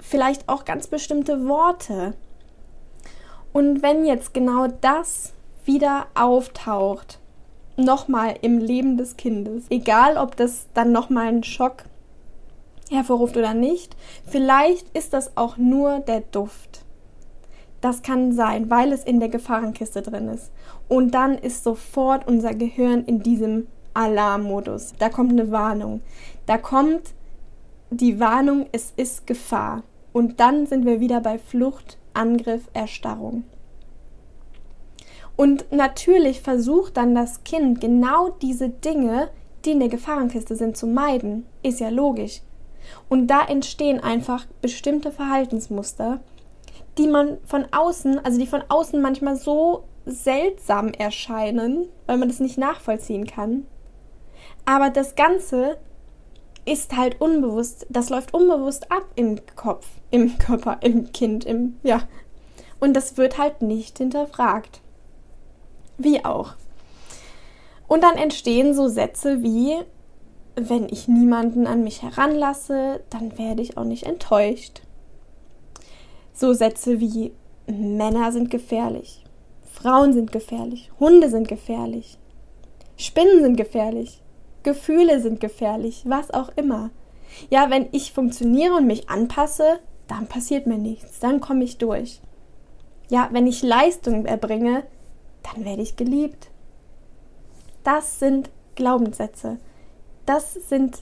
vielleicht 0.00 0.48
auch 0.48 0.64
ganz 0.64 0.86
bestimmte 0.86 1.46
Worte. 1.46 2.14
Und 3.52 3.82
wenn 3.82 4.04
jetzt 4.04 4.34
genau 4.34 4.66
das 4.80 5.32
wieder 5.64 6.06
auftaucht, 6.14 7.20
nochmal 7.76 8.36
im 8.42 8.58
Leben 8.58 8.96
des 8.96 9.16
Kindes, 9.16 9.64
egal 9.70 10.16
ob 10.16 10.36
das 10.36 10.66
dann 10.74 10.92
nochmal 10.92 11.28
einen 11.28 11.44
Schock 11.44 11.84
hervorruft 12.90 13.36
oder 13.36 13.54
nicht, 13.54 13.96
vielleicht 14.26 14.96
ist 14.96 15.12
das 15.12 15.36
auch 15.36 15.56
nur 15.56 16.00
der 16.00 16.20
Duft. 16.20 16.84
Das 17.80 18.02
kann 18.02 18.32
sein, 18.32 18.70
weil 18.70 18.92
es 18.92 19.04
in 19.04 19.20
der 19.20 19.28
Gefahrenkiste 19.28 20.02
drin 20.02 20.28
ist. 20.28 20.50
Und 20.88 21.12
dann 21.12 21.36
ist 21.36 21.62
sofort 21.62 22.26
unser 22.26 22.54
Gehirn 22.54 23.04
in 23.04 23.22
diesem 23.22 23.66
Alarmmodus. 23.94 24.94
Da 24.98 25.08
kommt 25.08 25.32
eine 25.32 25.50
Warnung. 25.50 26.00
Da 26.46 26.58
kommt 26.58 27.14
die 27.90 28.20
Warnung, 28.20 28.66
es 28.72 28.92
ist 28.96 29.26
Gefahr. 29.26 29.82
Und 30.12 30.40
dann 30.40 30.66
sind 30.66 30.86
wir 30.86 31.00
wieder 31.00 31.20
bei 31.20 31.38
Flucht, 31.38 31.98
Angriff, 32.14 32.68
Erstarrung. 32.72 33.44
Und 35.36 35.70
natürlich 35.70 36.40
versucht 36.40 36.96
dann 36.96 37.14
das 37.14 37.44
Kind 37.44 37.80
genau 37.80 38.30
diese 38.30 38.70
Dinge, 38.70 39.28
die 39.64 39.72
in 39.72 39.80
der 39.80 39.90
Gefahrenkiste 39.90 40.56
sind, 40.56 40.76
zu 40.76 40.86
meiden. 40.86 41.46
Ist 41.62 41.80
ja 41.80 41.90
logisch. 41.90 42.40
Und 43.08 43.26
da 43.26 43.44
entstehen 43.44 44.00
einfach 44.00 44.46
bestimmte 44.62 45.12
Verhaltensmuster, 45.12 46.20
die 46.96 47.08
man 47.08 47.38
von 47.44 47.66
außen, 47.72 48.24
also 48.24 48.38
die 48.38 48.46
von 48.46 48.62
außen 48.68 49.00
manchmal 49.02 49.36
so 49.36 49.84
seltsam 50.06 50.92
erscheinen, 50.92 51.88
weil 52.06 52.16
man 52.16 52.28
das 52.28 52.40
nicht 52.40 52.56
nachvollziehen 52.56 53.26
kann. 53.26 53.66
Aber 54.64 54.90
das 54.90 55.16
Ganze 55.16 55.76
ist 56.66 56.96
halt 56.96 57.20
unbewusst, 57.20 57.86
das 57.88 58.10
läuft 58.10 58.34
unbewusst 58.34 58.90
ab 58.90 59.06
im 59.14 59.38
Kopf, 59.54 59.86
im 60.10 60.36
Körper, 60.38 60.78
im 60.82 61.12
Kind, 61.12 61.44
im, 61.44 61.76
ja. 61.82 62.02
Und 62.80 62.94
das 62.94 63.16
wird 63.16 63.38
halt 63.38 63.62
nicht 63.62 63.98
hinterfragt. 63.98 64.82
Wie 65.96 66.24
auch. 66.24 66.54
Und 67.88 68.02
dann 68.02 68.16
entstehen 68.16 68.74
so 68.74 68.88
Sätze 68.88 69.42
wie, 69.42 69.76
wenn 70.56 70.88
ich 70.88 71.08
niemanden 71.08 71.66
an 71.66 71.84
mich 71.84 72.02
heranlasse, 72.02 73.00
dann 73.10 73.38
werde 73.38 73.62
ich 73.62 73.78
auch 73.78 73.84
nicht 73.84 74.02
enttäuscht. 74.02 74.82
So 76.32 76.52
Sätze 76.52 77.00
wie 77.00 77.32
Männer 77.66 78.32
sind 78.32 78.50
gefährlich, 78.50 79.24
Frauen 79.62 80.12
sind 80.12 80.32
gefährlich, 80.32 80.90
Hunde 80.98 81.30
sind 81.30 81.48
gefährlich, 81.48 82.18
Spinnen 82.96 83.42
sind 83.42 83.56
gefährlich, 83.56 84.22
Gefühle 84.66 85.20
sind 85.20 85.38
gefährlich, 85.38 86.02
was 86.06 86.32
auch 86.32 86.50
immer. 86.56 86.90
Ja, 87.50 87.70
wenn 87.70 87.86
ich 87.92 88.12
funktioniere 88.12 88.74
und 88.74 88.88
mich 88.88 89.08
anpasse, 89.08 89.78
dann 90.08 90.26
passiert 90.26 90.66
mir 90.66 90.76
nichts, 90.76 91.20
dann 91.20 91.40
komme 91.40 91.62
ich 91.62 91.78
durch. 91.78 92.20
Ja, 93.08 93.28
wenn 93.30 93.46
ich 93.46 93.62
Leistung 93.62 94.26
erbringe, 94.26 94.82
dann 95.44 95.64
werde 95.64 95.82
ich 95.82 95.94
geliebt. 95.94 96.50
Das 97.84 98.18
sind 98.18 98.50
Glaubenssätze. 98.74 99.58
Das 100.26 100.54
sind 100.54 100.98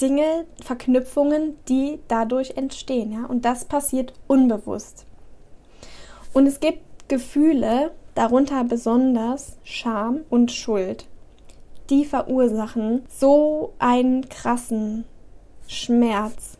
Dinge, 0.00 0.46
Verknüpfungen, 0.60 1.54
die 1.68 2.00
dadurch 2.08 2.56
entstehen, 2.56 3.12
ja, 3.12 3.26
und 3.26 3.44
das 3.44 3.66
passiert 3.66 4.14
unbewusst. 4.26 5.06
Und 6.32 6.48
es 6.48 6.58
gibt 6.58 6.80
Gefühle, 7.06 7.92
darunter 8.16 8.64
besonders 8.64 9.58
Scham 9.62 10.22
und 10.28 10.50
Schuld 10.50 11.06
die 11.90 12.04
verursachen 12.04 13.02
so 13.08 13.74
einen 13.78 14.28
krassen 14.28 15.04
Schmerz, 15.66 16.56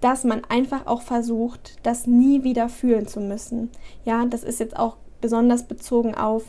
dass 0.00 0.24
man 0.24 0.42
einfach 0.48 0.86
auch 0.86 1.02
versucht, 1.02 1.78
das 1.82 2.06
nie 2.06 2.42
wieder 2.42 2.68
fühlen 2.68 3.06
zu 3.06 3.20
müssen. 3.20 3.70
Ja, 4.04 4.24
das 4.24 4.44
ist 4.44 4.60
jetzt 4.60 4.76
auch 4.76 4.96
besonders 5.20 5.64
bezogen 5.64 6.14
auf 6.14 6.44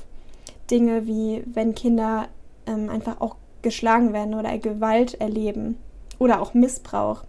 Dinge 0.70 1.06
wie, 1.06 1.44
wenn 1.46 1.76
Kinder 1.76 2.28
ähm, 2.66 2.90
einfach 2.90 3.20
auch 3.20 3.36
geschlagen 3.62 4.14
werden 4.14 4.36
oder 4.36 4.58
Gewalt 4.58 5.20
erleben 5.20 5.78
oder 6.18 6.42
auch 6.42 6.54
Missbrauch. 6.54 7.24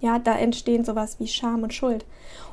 Ja, 0.00 0.18
da 0.18 0.36
entstehen 0.36 0.84
sowas 0.84 1.18
wie 1.18 1.28
Scham 1.28 1.62
und 1.62 1.72
Schuld. 1.72 2.04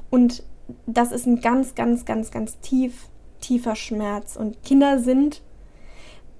Und 0.09 0.43
das 0.85 1.11
ist 1.11 1.25
ein 1.25 1.41
ganz, 1.41 1.75
ganz, 1.75 2.05
ganz, 2.05 2.31
ganz 2.31 2.59
tief, 2.59 3.09
tiefer 3.41 3.75
Schmerz. 3.75 4.35
Und 4.35 4.63
Kinder 4.63 4.99
sind 4.99 5.41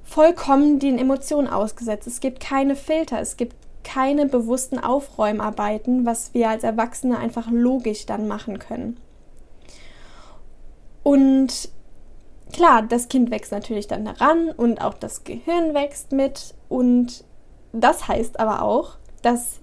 vollkommen 0.10 0.80
den 0.80 0.98
Emotionen 0.98 1.48
ausgesetzt. 1.48 2.08
Es 2.08 2.20
gibt 2.20 2.40
keine 2.40 2.76
Filter, 2.76 3.20
es 3.20 3.38
gibt 3.38 3.56
keine 3.84 4.26
bewussten 4.26 4.80
Aufräumarbeiten, 4.80 6.06
was 6.06 6.34
wir 6.34 6.50
als 6.50 6.64
Erwachsene 6.64 7.18
einfach 7.18 7.50
logisch 7.52 8.06
dann 8.06 8.28
machen 8.28 8.60
können. 8.60 9.00
Und 11.04 11.70
klar, 12.52 12.82
das 12.82 13.08
Kind 13.08 13.32
wächst 13.32 13.52
natürlich 13.52 13.88
dann 13.88 14.06
daran 14.06 14.50
und 14.50 14.82
auch 14.82 14.96
das 14.96 15.24
Gehirn 15.24 15.74
wächst 15.74 16.12
mit. 16.12 16.56
Und 16.68 17.24
das 17.72 18.08
heißt 18.08 18.40
aber 18.40 18.64
auch, 18.64 18.98
dass 19.22 19.60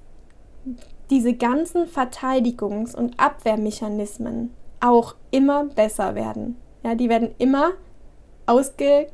diese 1.10 1.34
ganzen 1.34 1.86
Verteidigungs- 1.86 2.96
und 2.96 3.18
Abwehrmechanismen 3.18 4.54
auch 4.80 5.14
immer 5.30 5.64
besser 5.64 6.14
werden. 6.14 6.56
Ja, 6.82 6.94
die 6.94 7.08
werden 7.08 7.34
immer 7.38 7.72
ausge 8.46 9.08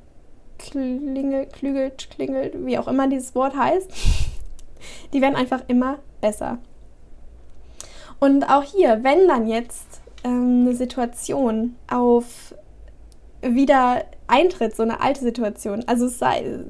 klingelt, 0.58 1.52
klügelt, 1.52 2.10
klingelt, 2.10 2.66
wie 2.66 2.78
auch 2.78 2.88
immer 2.88 3.08
dieses 3.08 3.34
Wort 3.34 3.56
heißt, 3.56 3.90
die 5.12 5.20
werden 5.20 5.36
einfach 5.36 5.62
immer 5.68 5.98
besser. 6.20 6.58
Und 8.18 8.44
auch 8.44 8.62
hier, 8.62 9.02
wenn 9.02 9.26
dann 9.26 9.46
jetzt 9.48 10.00
ähm, 10.24 10.62
eine 10.62 10.74
Situation 10.74 11.76
auf 11.90 12.54
wieder 13.40 14.04
eintritt, 14.28 14.76
so 14.76 14.84
eine 14.84 15.00
alte 15.00 15.20
Situation, 15.20 15.82
also 15.86 16.06
sei, 16.06 16.60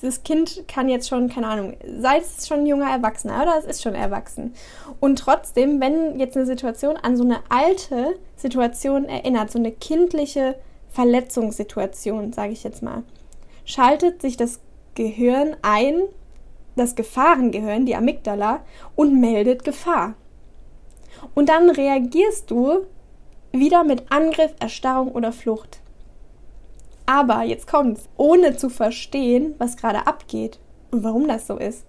das 0.00 0.22
Kind 0.22 0.64
kann 0.68 0.88
jetzt 0.88 1.08
schon, 1.08 1.28
keine 1.28 1.48
Ahnung, 1.48 1.76
sei 2.00 2.18
es 2.18 2.46
schon 2.46 2.60
ein 2.60 2.66
junger 2.66 2.90
Erwachsener 2.90 3.42
oder 3.42 3.58
es 3.58 3.64
ist 3.64 3.82
schon 3.82 3.94
erwachsen. 3.94 4.54
Und 5.00 5.18
trotzdem, 5.18 5.80
wenn 5.80 6.18
jetzt 6.18 6.36
eine 6.36 6.46
Situation 6.46 6.96
an 6.96 7.16
so 7.16 7.24
eine 7.24 7.40
alte 7.48 8.16
Situation 8.36 9.04
erinnert, 9.06 9.50
so 9.50 9.58
eine 9.58 9.72
kindliche 9.72 10.56
Verletzungssituation, 10.90 12.32
sage 12.32 12.52
ich 12.52 12.64
jetzt 12.64 12.82
mal, 12.82 13.02
schaltet 13.66 14.22
sich 14.22 14.38
das 14.38 14.60
Gehirn 14.94 15.56
ein, 15.60 16.00
das 16.76 16.94
Gefahrengehirn, 16.94 17.84
die 17.84 17.94
Amygdala, 17.94 18.64
und 18.94 19.20
meldet 19.20 19.64
Gefahr. 19.64 20.14
Und 21.34 21.50
dann 21.50 21.68
reagierst 21.68 22.50
du 22.50 22.86
wieder 23.52 23.84
mit 23.84 24.10
Angriff, 24.10 24.54
Erstarrung 24.58 25.12
oder 25.12 25.32
Flucht. 25.32 25.80
Aber 27.04 27.42
jetzt 27.42 27.66
kommt's, 27.66 28.08
ohne 28.16 28.56
zu 28.56 28.68
verstehen, 28.68 29.54
was 29.58 29.76
gerade 29.76 30.06
abgeht 30.06 30.58
und 30.90 31.04
warum 31.04 31.28
das 31.28 31.46
so 31.46 31.56
ist. 31.56 31.84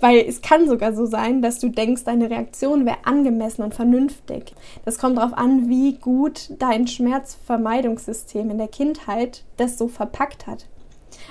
Weil 0.00 0.18
es 0.18 0.42
kann 0.42 0.68
sogar 0.68 0.92
so 0.92 1.06
sein, 1.06 1.40
dass 1.40 1.60
du 1.60 1.68
denkst, 1.68 2.04
deine 2.04 2.28
Reaktion 2.28 2.84
wäre 2.84 2.98
angemessen 3.04 3.62
und 3.62 3.74
vernünftig. 3.74 4.54
Das 4.84 4.98
kommt 4.98 5.18
darauf 5.18 5.34
an, 5.34 5.68
wie 5.68 5.94
gut 5.94 6.50
dein 6.58 6.86
Schmerzvermeidungssystem 6.86 8.50
in 8.50 8.58
der 8.58 8.68
Kindheit 8.68 9.44
das 9.56 9.78
so 9.78 9.88
verpackt 9.88 10.46
hat. 10.46 10.66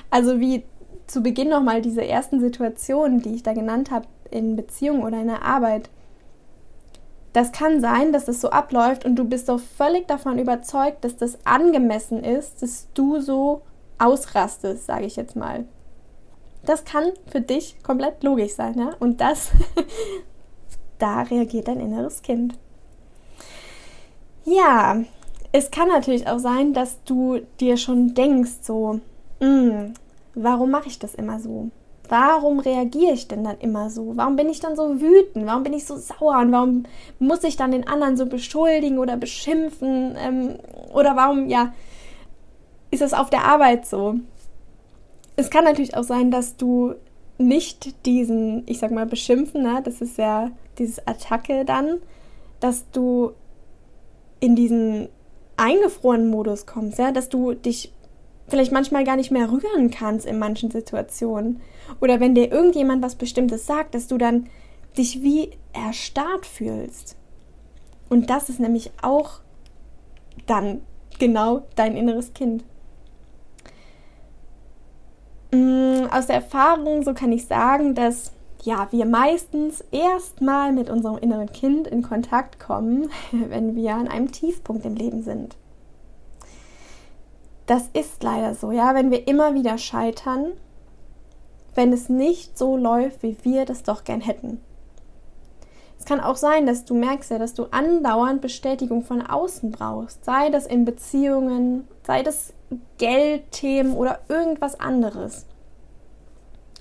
Also 0.09 0.39
wie 0.39 0.63
zu 1.07 1.21
Beginn 1.21 1.49
nochmal 1.49 1.81
diese 1.81 2.05
ersten 2.05 2.39
Situationen, 2.39 3.21
die 3.21 3.35
ich 3.35 3.43
da 3.43 3.53
genannt 3.53 3.91
habe, 3.91 4.07
in 4.31 4.55
Beziehung 4.55 5.03
oder 5.03 5.21
in 5.21 5.27
der 5.27 5.43
Arbeit. 5.43 5.89
Das 7.33 7.51
kann 7.51 7.81
sein, 7.81 8.13
dass 8.13 8.25
das 8.25 8.41
so 8.41 8.49
abläuft 8.49 9.05
und 9.05 9.15
du 9.15 9.25
bist 9.25 9.49
doch 9.49 9.59
völlig 9.59 10.07
davon 10.07 10.39
überzeugt, 10.39 11.03
dass 11.03 11.17
das 11.17 11.37
angemessen 11.45 12.23
ist, 12.23 12.61
dass 12.61 12.87
du 12.93 13.19
so 13.19 13.61
ausrastest, 13.97 14.85
sage 14.85 15.05
ich 15.05 15.15
jetzt 15.15 15.35
mal. 15.35 15.65
Das 16.65 16.85
kann 16.85 17.11
für 17.27 17.41
dich 17.41 17.75
komplett 17.83 18.23
logisch 18.23 18.53
sein, 18.53 18.77
ja? 18.77 18.95
Und 18.99 19.19
das, 19.19 19.51
da 20.97 21.21
reagiert 21.23 21.67
dein 21.67 21.79
inneres 21.79 22.21
Kind. 22.21 22.57
Ja, 24.45 25.03
es 25.51 25.71
kann 25.71 25.87
natürlich 25.87 26.27
auch 26.27 26.39
sein, 26.39 26.73
dass 26.73 27.03
du 27.03 27.39
dir 27.59 27.77
schon 27.77 28.13
denkst, 28.13 28.61
so, 28.61 28.99
mm, 29.39 29.93
warum 30.35 30.71
mache 30.71 30.87
ich 30.87 30.99
das 30.99 31.15
immer 31.15 31.39
so? 31.39 31.69
Warum 32.09 32.59
reagiere 32.59 33.13
ich 33.13 33.27
denn 33.27 33.43
dann 33.43 33.57
immer 33.59 33.89
so? 33.89 34.11
Warum 34.15 34.35
bin 34.35 34.49
ich 34.49 34.59
dann 34.59 34.75
so 34.75 34.99
wütend? 34.99 35.45
Warum 35.45 35.63
bin 35.63 35.73
ich 35.73 35.85
so 35.85 35.95
sauer? 35.95 36.39
Und 36.39 36.51
warum 36.51 36.83
muss 37.19 37.43
ich 37.43 37.55
dann 37.55 37.71
den 37.71 37.87
anderen 37.87 38.17
so 38.17 38.25
beschuldigen 38.25 38.99
oder 38.99 39.15
beschimpfen? 39.15 40.15
Ähm, 40.17 40.55
oder 40.93 41.15
warum, 41.15 41.47
ja, 41.47 41.73
ist 42.91 43.01
das 43.01 43.13
auf 43.13 43.29
der 43.29 43.45
Arbeit 43.45 43.85
so? 43.85 44.15
Es 45.35 45.49
kann 45.49 45.63
natürlich 45.63 45.95
auch 45.95 46.03
sein, 46.03 46.31
dass 46.31 46.57
du 46.57 46.95
nicht 47.37 48.05
diesen, 48.05 48.63
ich 48.67 48.79
sag 48.79 48.91
mal, 48.91 49.05
beschimpfen, 49.05 49.63
ne? 49.63 49.81
das 49.83 50.01
ist 50.01 50.17
ja 50.17 50.51
dieses 50.77 51.05
Attacke 51.07 51.65
dann, 51.65 51.99
dass 52.59 52.89
du 52.91 53.31
in 54.39 54.55
diesen 54.55 55.09
eingefrorenen 55.57 56.29
Modus 56.29 56.65
kommst, 56.65 56.99
ja, 56.99 57.11
dass 57.11 57.29
du 57.29 57.53
dich 57.53 57.91
vielleicht 58.47 58.71
manchmal 58.71 59.03
gar 59.03 59.15
nicht 59.15 59.31
mehr 59.31 59.51
rühren 59.51 59.89
kannst 59.89 60.25
in 60.25 60.37
manchen 60.37 60.69
Situationen. 60.69 61.61
Oder 62.01 62.19
wenn 62.19 62.35
dir 62.35 62.51
irgendjemand 62.51 63.01
was 63.01 63.15
Bestimmtes 63.15 63.65
sagt, 63.65 63.95
dass 63.95 64.07
du 64.07 64.17
dann 64.17 64.47
dich 64.97 65.23
wie 65.23 65.51
erstarrt 65.73 66.45
fühlst. 66.45 67.15
Und 68.09 68.29
das 68.29 68.49
ist 68.49 68.59
nämlich 68.59 68.91
auch 69.01 69.39
dann 70.45 70.81
genau 71.19 71.63
dein 71.75 71.95
inneres 71.95 72.33
Kind. 72.33 72.63
Mm, 75.53 76.07
aus 76.09 76.25
der 76.25 76.37
Erfahrung, 76.37 77.03
so 77.03 77.13
kann 77.13 77.31
ich 77.31 77.45
sagen, 77.45 77.93
dass 77.93 78.31
ja, 78.63 78.87
wir 78.91 79.05
meistens 79.05 79.83
erstmal 79.91 80.71
mit 80.71 80.89
unserem 80.89 81.17
inneren 81.19 81.51
Kind 81.51 81.85
in 81.85 82.01
Kontakt 82.01 82.59
kommen, 82.59 83.11
wenn 83.31 83.75
wir 83.75 83.93
an 83.93 84.07
einem 84.07 84.31
Tiefpunkt 84.31 84.85
im 84.85 84.95
Leben 84.95 85.21
sind. 85.21 85.55
Das 87.67 87.89
ist 87.93 88.23
leider 88.23 88.55
so, 88.55 88.71
ja, 88.71 88.95
wenn 88.95 89.11
wir 89.11 89.27
immer 89.27 89.53
wieder 89.53 89.77
scheitern, 89.77 90.53
wenn 91.75 91.93
es 91.93 92.09
nicht 92.09 92.57
so 92.57 92.75
läuft, 92.75 93.21
wie 93.21 93.37
wir 93.43 93.65
das 93.65 93.83
doch 93.83 94.03
gern 94.03 94.21
hätten. 94.21 94.59
Es 96.03 96.09
kann 96.09 96.19
auch 96.19 96.35
sein, 96.35 96.65
dass 96.65 96.83
du 96.83 96.95
merkst 96.95 97.31
ja, 97.31 97.39
dass 97.39 97.53
du 97.53 97.67
andauernd 97.71 98.41
Bestätigung 98.41 99.03
von 99.03 99.21
außen 99.21 99.71
brauchst. 99.71 100.25
Sei 100.25 100.49
das 100.49 100.65
in 100.65 100.83
Beziehungen, 100.83 101.87
sei 102.05 102.23
das 102.23 102.51
Geldthemen 102.97 103.93
oder 103.93 104.19
irgendwas 104.27 104.77
anderes. 104.77 105.45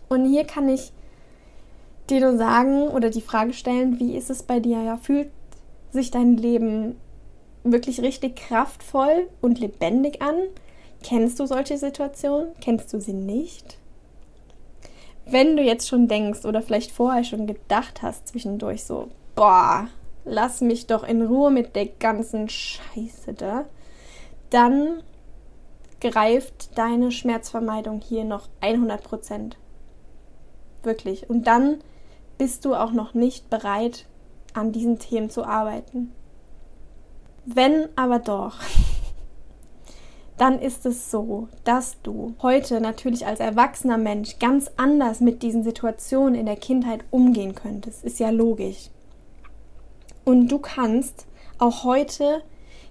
Und 0.08 0.24
hier 0.24 0.42
kann 0.42 0.68
ich 0.68 0.92
dir 2.10 2.18
nur 2.18 2.36
sagen 2.36 2.88
oder 2.88 3.10
die 3.10 3.20
Frage 3.20 3.52
stellen, 3.52 4.00
wie 4.00 4.16
ist 4.16 4.28
es 4.28 4.42
bei 4.42 4.58
dir? 4.58 4.82
Ja, 4.82 4.96
fühlt 4.96 5.30
sich 5.92 6.10
dein 6.10 6.36
Leben 6.36 6.96
wirklich 7.62 8.02
richtig 8.02 8.34
kraftvoll 8.34 9.28
und 9.40 9.60
lebendig 9.60 10.20
an? 10.20 10.34
Kennst 11.04 11.38
du 11.38 11.46
solche 11.46 11.78
Situationen? 11.78 12.48
Kennst 12.60 12.92
du 12.92 13.00
sie 13.00 13.12
nicht? 13.12 13.78
Wenn 15.32 15.56
du 15.56 15.62
jetzt 15.62 15.88
schon 15.88 16.08
denkst 16.08 16.44
oder 16.44 16.60
vielleicht 16.60 16.90
vorher 16.90 17.24
schon 17.24 17.46
gedacht 17.46 18.02
hast 18.02 18.28
zwischendurch 18.28 18.84
so, 18.84 19.08
boah, 19.34 19.88
lass 20.26 20.60
mich 20.60 20.86
doch 20.86 21.04
in 21.04 21.22
Ruhe 21.22 21.50
mit 21.50 21.74
der 21.74 21.86
ganzen 21.86 22.50
Scheiße 22.50 23.32
da, 23.32 23.64
dann 24.50 25.02
greift 26.02 26.76
deine 26.76 27.10
Schmerzvermeidung 27.10 28.02
hier 28.02 28.24
noch 28.24 28.50
100 28.60 29.02
Prozent. 29.02 29.56
Wirklich. 30.82 31.30
Und 31.30 31.46
dann 31.46 31.78
bist 32.36 32.66
du 32.66 32.74
auch 32.74 32.92
noch 32.92 33.14
nicht 33.14 33.48
bereit, 33.48 34.04
an 34.52 34.70
diesen 34.70 34.98
Themen 34.98 35.30
zu 35.30 35.44
arbeiten. 35.44 36.12
Wenn 37.46 37.88
aber 37.96 38.18
doch, 38.18 38.58
dann 40.38 40.58
ist 40.58 40.86
es 40.86 41.10
so, 41.10 41.48
dass 41.64 42.00
du 42.02 42.34
heute 42.42 42.80
natürlich 42.80 43.26
als 43.26 43.40
erwachsener 43.40 43.98
Mensch 43.98 44.38
ganz 44.38 44.70
anders 44.76 45.20
mit 45.20 45.42
diesen 45.42 45.62
Situationen 45.62 46.34
in 46.34 46.46
der 46.46 46.56
Kindheit 46.56 47.04
umgehen 47.10 47.54
könntest. 47.54 48.04
Ist 48.04 48.18
ja 48.18 48.30
logisch. 48.30 48.90
Und 50.24 50.48
du 50.48 50.58
kannst 50.58 51.26
auch 51.58 51.84
heute 51.84 52.42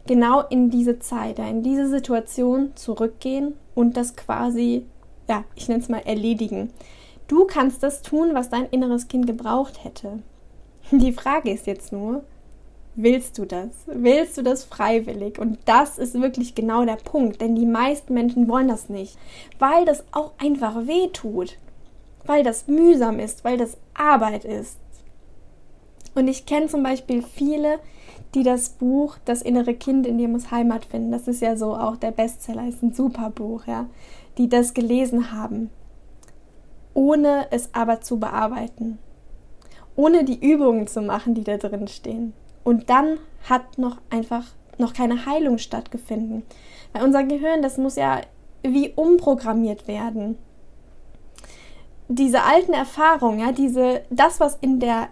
genau 0.08 0.42
in 0.42 0.70
diese 0.70 1.00
Zeit, 1.00 1.40
in 1.40 1.64
diese 1.64 1.88
Situation 1.88 2.72
zurückgehen 2.76 3.56
und 3.76 3.98
das 3.98 4.16
quasi, 4.16 4.86
ja, 5.28 5.44
ich 5.56 5.68
nenne 5.68 5.82
es 5.82 5.90
mal 5.90 6.02
erledigen. 6.06 6.72
Du 7.28 7.46
kannst 7.46 7.84
das 7.84 8.02
tun, 8.02 8.32
was 8.34 8.50
dein 8.50 8.66
inneres 8.68 9.08
Kind 9.08 9.28
gebraucht 9.28 9.84
hätte. 9.84 10.20
Die 10.92 11.14
Frage 11.14 11.52
ist 11.52 11.68
jetzt 11.68 11.92
nur, 11.94 12.24
willst 12.96 13.38
du 13.38 13.46
das? 13.46 13.70
Willst 13.88 14.38
du 14.38 14.42
das 14.42 14.64
freiwillig? 14.64 15.40
Und 15.40 15.60
das 15.66 15.98
ist 15.98 16.20
wirklich 16.20 16.56
genau 16.56 16.86
der 16.86 16.98
Punkt, 16.98 17.42
denn 17.42 17.56
die 17.56 17.66
meisten 17.66 18.14
Menschen 18.14 18.48
wollen 18.48 18.68
das 18.68 18.90
nicht, 18.90 19.18
weil 19.60 19.86
das 19.86 20.04
auch 20.12 20.32
einfach 20.38 20.88
weh 20.88 21.08
tut, 21.08 21.58
weil 22.26 22.44
das 22.44 22.68
mühsam 22.68 23.20
ist, 23.20 23.44
weil 23.44 23.58
das 23.58 23.78
Arbeit 23.94 24.46
ist. 24.46 24.78
Und 26.14 26.28
ich 26.28 26.46
kenne 26.46 26.68
zum 26.68 26.84
Beispiel 26.84 27.22
viele, 27.22 27.80
die 28.34 28.44
das 28.44 28.70
Buch 28.70 29.18
Das 29.26 29.42
innere 29.42 29.74
Kind 29.74 30.08
in 30.08 30.18
dir 30.18 30.28
muss 30.28 30.52
Heimat 30.52 30.86
finden. 30.86 31.12
Das 31.12 31.28
ist 31.28 31.42
ja 31.42 31.56
so 31.56 31.76
auch 31.76 31.98
der 31.98 32.12
Bestseller, 32.12 32.68
ist 32.68 32.84
ein 32.84 32.94
super 32.94 33.30
Buch, 33.30 33.66
ja, 33.68 33.88
die 34.38 34.50
das 34.50 34.74
gelesen 34.74 35.32
haben, 35.32 35.70
ohne 36.94 37.48
es 37.52 37.70
aber 37.74 38.02
zu 38.02 38.20
bearbeiten, 38.20 39.00
ohne 39.96 40.24
die 40.24 40.40
Übungen 40.40 40.88
zu 40.88 41.02
machen, 41.02 41.36
die 41.36 41.44
da 41.44 41.58
drin 41.58 41.88
stehen. 41.88 42.34
Und 42.64 42.90
dann 42.90 43.18
hat 43.50 43.78
noch 43.78 43.98
einfach 44.10 44.46
noch 44.78 44.94
keine 44.94 45.26
Heilung 45.26 45.58
stattgefunden. 45.58 46.44
Weil 46.94 47.04
unser 47.04 47.24
Gehirn, 47.24 47.62
das 47.62 47.78
muss 47.78 47.96
ja 47.96 48.22
wie 48.64 48.90
umprogrammiert 48.90 49.88
werden. 49.88 50.38
Diese 52.08 52.44
alten 52.44 52.74
Erfahrungen, 52.74 53.40
ja, 53.40 53.52
diese, 53.52 54.02
das, 54.10 54.40
was 54.40 54.56
in 54.62 54.80
der 54.80 55.10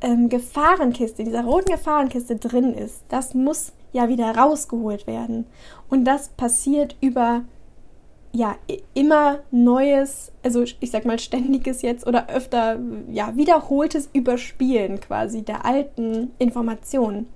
ähm, 0.00 0.28
Gefahrenkiste, 0.28 1.24
dieser 1.24 1.44
roten 1.44 1.72
Gefahrenkiste 1.72 2.36
drin 2.36 2.72
ist, 2.72 3.04
das 3.08 3.34
muss 3.34 3.72
ja 3.92 4.08
wieder 4.08 4.34
rausgeholt 4.34 5.06
werden. 5.06 5.46
Und 5.88 6.04
das 6.04 6.30
passiert 6.30 6.96
über 7.00 7.42
ja 8.32 8.56
immer 8.94 9.40
neues, 9.50 10.32
also 10.42 10.62
ich 10.62 10.90
sag 10.90 11.04
mal 11.04 11.18
ständiges 11.18 11.82
jetzt 11.82 12.06
oder 12.06 12.28
öfter 12.28 12.78
ja 13.10 13.36
wiederholtes 13.36 14.08
Überspielen 14.12 15.00
quasi 15.00 15.42
der 15.42 15.64
alten 15.64 16.30
Informationen. 16.38 17.28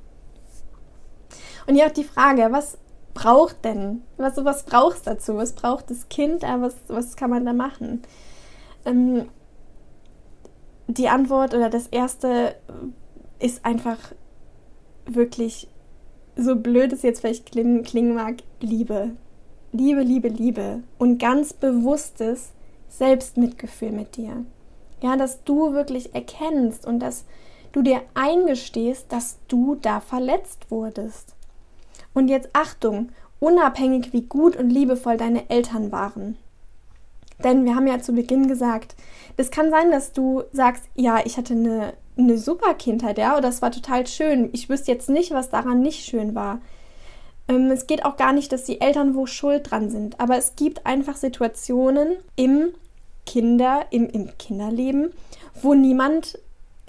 Und 1.66 1.76
ja 1.76 1.86
auch 1.86 1.92
die 1.92 2.04
Frage, 2.04 2.48
was 2.50 2.78
braucht 3.12 3.64
denn, 3.64 4.02
was 4.16 4.36
was 4.44 4.64
brauchst 4.64 5.06
dazu? 5.06 5.36
Was 5.36 5.52
braucht 5.52 5.90
das 5.90 6.08
Kind? 6.08 6.44
Äh, 6.44 6.60
was 6.60 6.76
was 6.88 7.16
kann 7.16 7.30
man 7.30 7.44
da 7.44 7.52
machen? 7.52 8.02
Ähm, 8.84 9.28
die 10.86 11.08
Antwort 11.08 11.54
oder 11.54 11.70
das 11.70 11.86
erste 11.86 12.56
ist 13.38 13.64
einfach 13.64 13.98
wirklich 15.06 15.68
so 16.36 16.56
blöd 16.56 16.92
es 16.92 17.02
jetzt 17.02 17.20
vielleicht 17.20 17.46
klingen 17.46 18.14
mag, 18.14 18.36
Liebe. 18.60 19.12
Liebe, 19.76 20.02
Liebe, 20.02 20.28
Liebe 20.28 20.84
und 20.98 21.18
ganz 21.18 21.52
bewusstes 21.52 22.52
Selbstmitgefühl 22.88 23.90
mit 23.90 24.16
dir. 24.16 24.44
Ja, 25.02 25.16
dass 25.16 25.42
du 25.42 25.72
wirklich 25.72 26.14
erkennst 26.14 26.86
und 26.86 27.00
dass 27.00 27.24
du 27.72 27.82
dir 27.82 28.02
eingestehst, 28.14 29.10
dass 29.10 29.40
du 29.48 29.74
da 29.74 29.98
verletzt 29.98 30.70
wurdest. 30.70 31.34
Und 32.14 32.28
jetzt 32.28 32.50
Achtung, 32.52 33.08
unabhängig 33.40 34.12
wie 34.12 34.22
gut 34.22 34.54
und 34.54 34.70
liebevoll 34.70 35.16
deine 35.16 35.50
Eltern 35.50 35.90
waren. 35.90 36.36
Denn 37.42 37.64
wir 37.64 37.74
haben 37.74 37.88
ja 37.88 37.98
zu 37.98 38.12
Beginn 38.12 38.46
gesagt, 38.46 38.94
es 39.36 39.50
kann 39.50 39.70
sein, 39.70 39.90
dass 39.90 40.12
du 40.12 40.44
sagst, 40.52 40.84
ja, 40.94 41.18
ich 41.24 41.36
hatte 41.36 41.54
eine, 41.54 41.94
eine 42.16 42.38
super 42.38 42.74
Kindheit, 42.74 43.18
ja, 43.18 43.36
oder 43.36 43.48
es 43.48 43.60
war 43.60 43.72
total 43.72 44.06
schön. 44.06 44.50
Ich 44.52 44.68
wüsste 44.68 44.92
jetzt 44.92 45.10
nicht, 45.10 45.32
was 45.32 45.50
daran 45.50 45.80
nicht 45.80 46.04
schön 46.04 46.36
war. 46.36 46.60
Ähm, 47.48 47.70
es 47.70 47.86
geht 47.86 48.04
auch 48.04 48.16
gar 48.16 48.32
nicht, 48.32 48.52
dass 48.52 48.64
die 48.64 48.80
Eltern 48.80 49.14
wo 49.14 49.26
schuld 49.26 49.70
dran 49.70 49.90
sind, 49.90 50.20
aber 50.20 50.36
es 50.36 50.56
gibt 50.56 50.86
einfach 50.86 51.16
Situationen 51.16 52.16
im 52.36 52.74
Kinder, 53.26 53.86
im, 53.90 54.08
im 54.08 54.36
Kinderleben, 54.38 55.12
wo 55.62 55.74
niemand 55.74 56.38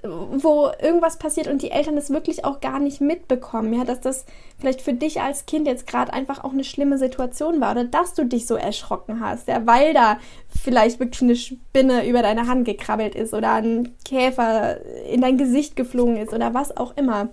wo 0.08 0.70
irgendwas 0.82 1.18
passiert 1.18 1.48
und 1.48 1.62
die 1.62 1.72
Eltern 1.72 1.98
es 1.98 2.10
wirklich 2.10 2.46
auch 2.46 2.60
gar 2.60 2.80
nicht 2.80 3.02
mitbekommen, 3.02 3.74
ja, 3.74 3.84
dass 3.84 4.02
das 4.02 4.26
vielleicht 4.60 4.82
für 4.82 4.94
dich 4.94 5.22
als 5.22 5.46
Kind 5.46 5.68
jetzt 5.68 5.88
gerade 5.88 6.14
einfach 6.14 6.44
auch 6.44 6.54
eine 6.54 6.64
schlimme 6.64 6.98
Situation 6.98 7.62
war 7.62 7.72
oder 7.72 7.86
dass 7.86 8.14
du 8.14 8.26
dich 8.26 8.46
so 8.46 8.56
erschrocken 8.56 9.20
hast, 9.20 9.48
ja, 9.48 9.66
weil 9.66 9.94
da 9.94 10.20
vielleicht 10.64 11.00
wirklich 11.00 11.22
eine 11.22 11.36
Spinne 11.36 12.08
über 12.08 12.22
deine 12.22 12.48
Hand 12.48 12.66
gekrabbelt 12.66 13.16
ist 13.16 13.34
oder 13.34 13.54
ein 13.54 13.96
Käfer 14.04 14.78
in 15.06 15.22
dein 15.22 15.38
Gesicht 15.38 15.76
geflogen 15.76 16.18
ist 16.18 16.34
oder 16.34 16.54
was 16.54 16.76
auch 16.76 16.96
immer 16.98 17.30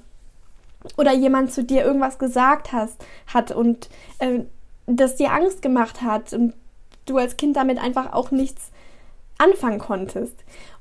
oder 0.96 1.12
jemand 1.12 1.52
zu 1.52 1.64
dir 1.64 1.84
irgendwas 1.84 2.18
gesagt 2.18 2.72
hast, 2.72 3.04
hat 3.26 3.50
und 3.52 3.88
äh, 4.18 4.40
das 4.86 5.16
dir 5.16 5.32
Angst 5.32 5.62
gemacht 5.62 6.02
hat 6.02 6.32
und 6.32 6.54
du 7.06 7.16
als 7.18 7.36
Kind 7.36 7.56
damit 7.56 7.78
einfach 7.78 8.12
auch 8.12 8.30
nichts 8.30 8.70
anfangen 9.38 9.78
konntest. 9.78 10.36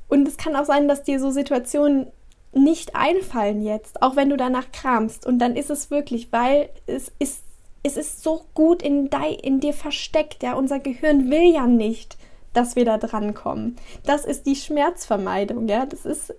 Und 0.08 0.28
es 0.28 0.38
kann 0.38 0.56
auch 0.56 0.66
sein, 0.66 0.88
dass 0.88 1.04
dir 1.04 1.20
so 1.20 1.32
Situationen 1.32 2.08
nicht 2.54 2.96
einfallen 2.96 3.64
jetzt, 3.64 4.02
auch 4.02 4.16
wenn 4.16 4.30
du 4.30 4.38
danach 4.38 4.72
kramst. 4.72 5.26
Und 5.26 5.40
dann 5.40 5.56
ist 5.56 5.70
es 5.70 5.90
wirklich, 5.90 6.32
weil 6.32 6.70
es 6.86 7.12
ist, 7.18 7.44
es 7.84 7.98
ist 7.98 8.22
so 8.22 8.42
gut 8.54 8.82
in, 8.82 9.10
de, 9.10 9.36
in 9.42 9.60
dir 9.60 9.74
versteckt. 9.74 10.44
Ja, 10.44 10.54
unser 10.54 10.80
Gehirn 10.80 11.32
will 11.32 11.54
ja 11.54 11.66
nicht, 11.66 12.18
dass 12.54 12.76
wir 12.76 12.86
da 12.86 12.98
drankommen. 12.98 13.78
Das 14.06 14.26
ist 14.26 14.46
die 14.46 14.56
Schmerzvermeidung. 14.56 15.68
Ja, 15.70 15.86
das 15.86 16.06
ist, 16.06 16.34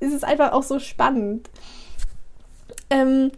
es 0.00 0.12
ist 0.12 0.24
einfach 0.24 0.52
auch 0.52 0.62
so 0.62 0.78
spannend. 0.78 1.48
Ähm, 2.90 3.30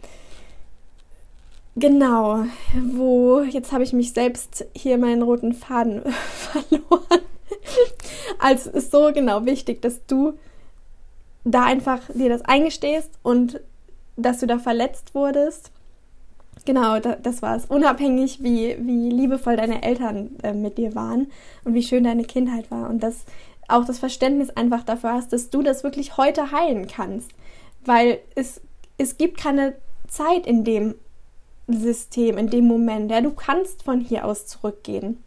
genau, 1.75 2.45
wo, 2.81 3.41
jetzt 3.41 3.71
habe 3.71 3.83
ich 3.83 3.93
mich 3.93 4.13
selbst 4.13 4.65
hier 4.75 4.97
meinen 4.97 5.21
roten 5.21 5.53
Faden 5.53 6.01
verloren. 6.35 7.21
also 8.39 8.69
ist 8.71 8.91
so 8.91 9.11
genau 9.13 9.45
wichtig, 9.45 9.81
dass 9.81 10.05
du 10.05 10.33
da 11.43 11.63
einfach 11.63 12.01
dir 12.13 12.29
das 12.29 12.43
eingestehst 12.43 13.11
und 13.23 13.61
dass 14.17 14.39
du 14.39 14.47
da 14.47 14.59
verletzt 14.59 15.15
wurdest. 15.15 15.71
Genau, 16.65 16.99
da, 16.99 17.15
das 17.15 17.41
war 17.41 17.55
es. 17.55 17.65
Unabhängig, 17.65 18.43
wie, 18.43 18.75
wie 18.79 19.09
liebevoll 19.09 19.55
deine 19.55 19.83
Eltern 19.83 20.31
äh, 20.43 20.53
mit 20.53 20.77
dir 20.77 20.95
waren 20.95 21.31
und 21.63 21.73
wie 21.73 21.83
schön 21.83 22.03
deine 22.03 22.25
Kindheit 22.25 22.69
war. 22.71 22.89
Und 22.89 23.01
dass 23.01 23.23
auch 23.69 23.85
das 23.85 23.99
Verständnis 23.99 24.49
einfach 24.49 24.83
dafür 24.83 25.13
hast, 25.13 25.31
dass 25.31 25.49
du 25.49 25.61
das 25.61 25.83
wirklich 25.83 26.17
heute 26.17 26.51
heilen 26.51 26.87
kannst. 26.87 27.31
Weil 27.85 28.19
es 28.35 28.59
es 28.97 29.17
gibt 29.17 29.37
keine 29.37 29.75
Zeit 30.07 30.47
in 30.47 30.63
dem 30.63 30.95
System, 31.67 32.37
in 32.37 32.49
dem 32.49 32.65
Moment. 32.65 33.11
Ja, 33.11 33.21
du 33.21 33.31
kannst 33.31 33.83
von 33.83 33.99
hier 33.99 34.25
aus 34.25 34.47
zurückgehen. 34.47 35.23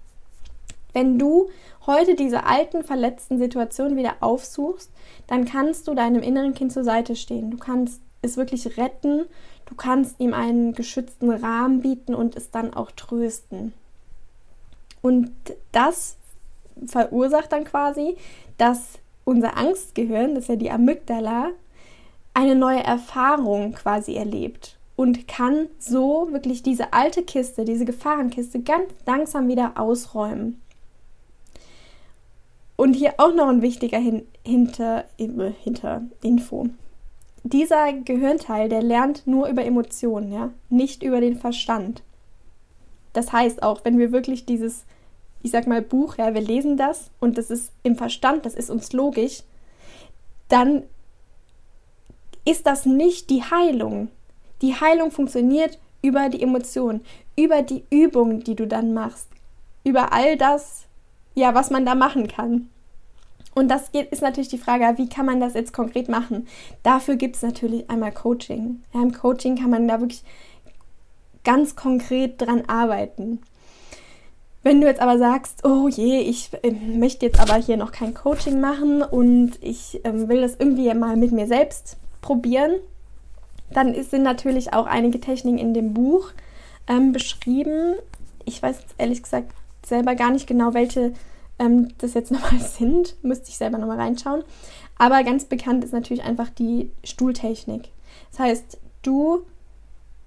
Wenn 0.93 1.19
du 1.19 1.51
heute 1.87 2.15
diese 2.15 2.45
alten, 2.45 2.83
verletzten 2.83 3.39
Situationen 3.39 3.97
wieder 3.97 4.17
aufsuchst, 4.21 4.91
dann 5.27 5.45
kannst 5.45 5.87
du 5.87 5.95
deinem 5.95 6.23
inneren 6.23 6.55
Kind 6.55 6.73
zur 6.73 6.85
Seite 6.85 7.15
stehen. 7.15 7.51
Du 7.51 7.59
kannst 7.59 8.01
es 8.23 8.37
wirklich 8.37 8.77
retten, 8.77 9.27
du 9.67 9.75
kannst 9.77 10.19
ihm 10.19 10.35
einen 10.35 10.73
geschützten 10.73 11.31
Rahmen 11.31 11.81
bieten 11.81 12.15
und 12.15 12.37
es 12.37 12.51
dann 12.51 12.75
auch 12.75 12.91
trösten. 12.91 13.73
Und 15.03 15.31
das 15.73 16.17
verursacht 16.87 17.53
dann 17.53 17.65
quasi, 17.65 18.17
dass 18.59 18.99
unser 19.25 19.57
Angstgehirn, 19.57 20.35
das 20.35 20.45
ist 20.45 20.49
ja 20.49 20.57
die 20.57 20.71
Amygdala, 20.71 21.51
eine 22.41 22.55
neue 22.55 22.83
Erfahrung 22.83 23.73
quasi 23.73 24.15
erlebt 24.15 24.79
und 24.97 25.29
kann 25.29 25.69
so 25.79 26.29
wirklich 26.31 26.63
diese 26.63 26.95
alte 26.95 27.23
Kiste, 27.23 27.67
diese 27.67 27.85
Gefahrenkiste 27.85 28.61
ganz 28.61 28.91
langsam 29.07 29.47
wieder 29.49 29.73
ausräumen. 29.77 30.61
Und 32.77 32.95
hier 32.95 33.15
auch 33.19 33.35
noch 33.35 33.49
ein 33.49 33.61
wichtiger 33.61 33.99
Hin 33.99 34.27
hinter, 34.43 35.05
äh, 35.19 35.53
hinter 35.63 36.03
Info. 36.23 36.69
Dieser 37.43 37.93
Gehirnteil, 37.93 38.71
der 38.71 38.83
lernt 38.83 39.27
nur 39.27 39.49
über 39.49 39.63
Emotionen, 39.63 40.33
ja, 40.33 40.49
nicht 40.71 41.03
über 41.03 41.21
den 41.21 41.37
Verstand. 41.37 42.03
Das 43.13 43.33
heißt 43.33 43.63
auch, 43.63 43.85
wenn 43.85 43.99
wir 43.99 44.13
wirklich 44.13 44.47
dieses, 44.47 44.85
ich 45.43 45.51
sag 45.51 45.67
mal, 45.67 45.83
Buch, 45.83 46.17
ja, 46.17 46.33
wir 46.33 46.41
lesen 46.41 46.79
das 46.79 47.11
und 47.21 47.37
das 47.37 47.51
ist 47.51 47.71
im 47.83 47.97
Verstand, 47.97 48.47
das 48.47 48.55
ist 48.55 48.71
uns 48.71 48.95
logisch, 48.95 49.43
dann 50.49 50.85
ist 52.45 52.67
das 52.67 52.87
nicht 52.87 53.31
die 53.31 53.43
Heilung. 53.43 54.09
Die 54.63 54.75
Heilung 54.75 55.11
funktioniert 55.11 55.79
über 56.03 56.29
die 56.29 56.43
Emotionen, 56.43 57.03
über 57.37 57.63
die 57.63 57.85
Übungen, 57.91 58.41
die 58.41 58.55
du 58.55 58.67
dann 58.67 58.95
machst, 58.95 59.29
über 59.85 60.13
all 60.13 60.37
das, 60.37 60.85
ja, 61.35 61.55
was 61.55 61.71
man 61.71 61.87
da 61.87 61.95
machen 61.95 62.29
kann. 62.29 62.69
Und 63.55 63.69
das 63.69 63.91
geht, 63.93 64.11
ist 64.13 64.23
natürlich 64.23 64.49
die 64.49 64.59
Frage, 64.59 64.97
wie 64.99 65.09
kann 65.09 65.27
man 65.27 65.41
das 65.41 65.55
jetzt 65.55 65.73
konkret 65.73 66.09
machen? 66.09 66.47
Dafür 66.83 67.17
gibt 67.17 67.37
es 67.37 67.43
natürlich 67.43 67.89
einmal 67.91 68.13
Coaching. 68.13 68.83
Ja, 68.95 69.03
Im 69.03 69.13
Coaching 69.13 69.57
kann 69.57 69.71
man 69.71 69.89
da 69.89 70.01
wirklich 70.01 70.23
ganz 71.43 71.75
konkret 71.75 72.41
dran 72.41 72.65
arbeiten. 72.69 73.41
Wenn 74.63 74.81
du 74.81 74.87
jetzt 74.87 75.01
aber 75.01 75.19
sagst, 75.19 75.65
oh 75.65 75.89
je, 75.89 76.21
ich 76.21 76.51
äh, 76.63 76.71
möchte 76.71 77.27
jetzt 77.27 77.41
aber 77.41 77.55
hier 77.55 77.79
noch 77.79 77.93
kein 77.93 78.13
Coaching 78.13 78.61
machen 78.61 79.03
und 79.03 79.53
ich 79.63 80.05
äh, 80.05 80.29
will 80.29 80.43
das 80.43 80.57
irgendwie 80.59 80.93
mal 80.93 81.17
mit 81.17 81.33
mir 81.33 81.47
selbst 81.47 81.97
probieren, 82.21 82.73
dann 83.73 84.01
sind 84.03 84.23
natürlich 84.23 84.73
auch 84.73 84.87
einige 84.87 85.21
Techniken 85.21 85.59
in 85.59 85.75
dem 85.75 85.95
Buch 85.95 86.33
ähm, 86.89 87.13
beschrieben. 87.13 87.95
Ich 88.45 88.63
weiß 88.63 88.79
ehrlich 88.99 89.23
gesagt 89.23 89.53
selber 89.85 90.15
gar 90.15 90.31
nicht 90.31 90.47
genau, 90.47 90.75
welche 90.75 91.13
ähm, 91.59 91.89
das 91.99 92.15
jetzt 92.15 92.31
nochmal 92.33 92.61
sind. 92.61 93.17
Müsste 93.23 93.51
ich 93.51 93.57
selber 93.57 93.79
nochmal 93.79 94.01
reinschauen. 94.01 94.43
Aber 94.99 95.23
ganz 95.23 95.45
bekannt 95.45 95.85
ist 95.85 95.93
natürlich 95.93 96.25
einfach 96.25 96.51
die 96.51 96.91
Stuhltechnik. 97.05 97.89
Das 98.31 98.41
heißt, 98.41 98.79
du 99.03 99.47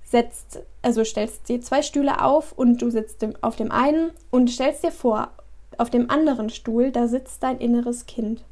setzt, 0.04 0.62
also 0.82 1.04
stellst 1.04 1.50
dir 1.50 1.62
zwei 1.62 1.82
Stühle 1.82 2.24
auf 2.24 2.54
und 2.54 2.82
du 2.82 2.90
sitzt 2.90 3.26
auf 3.42 3.56
dem 3.56 3.72
einen 3.72 4.12
und 4.32 4.50
stellst 4.50 4.84
dir 4.84 4.92
vor, 4.92 5.32
auf 5.78 5.90
dem 5.90 6.10
anderen 6.10 6.50
Stuhl, 6.50 6.92
da 6.92 7.08
sitzt 7.08 7.44
dein 7.44 7.60
inneres 7.60 8.06
Kind. 8.06 8.44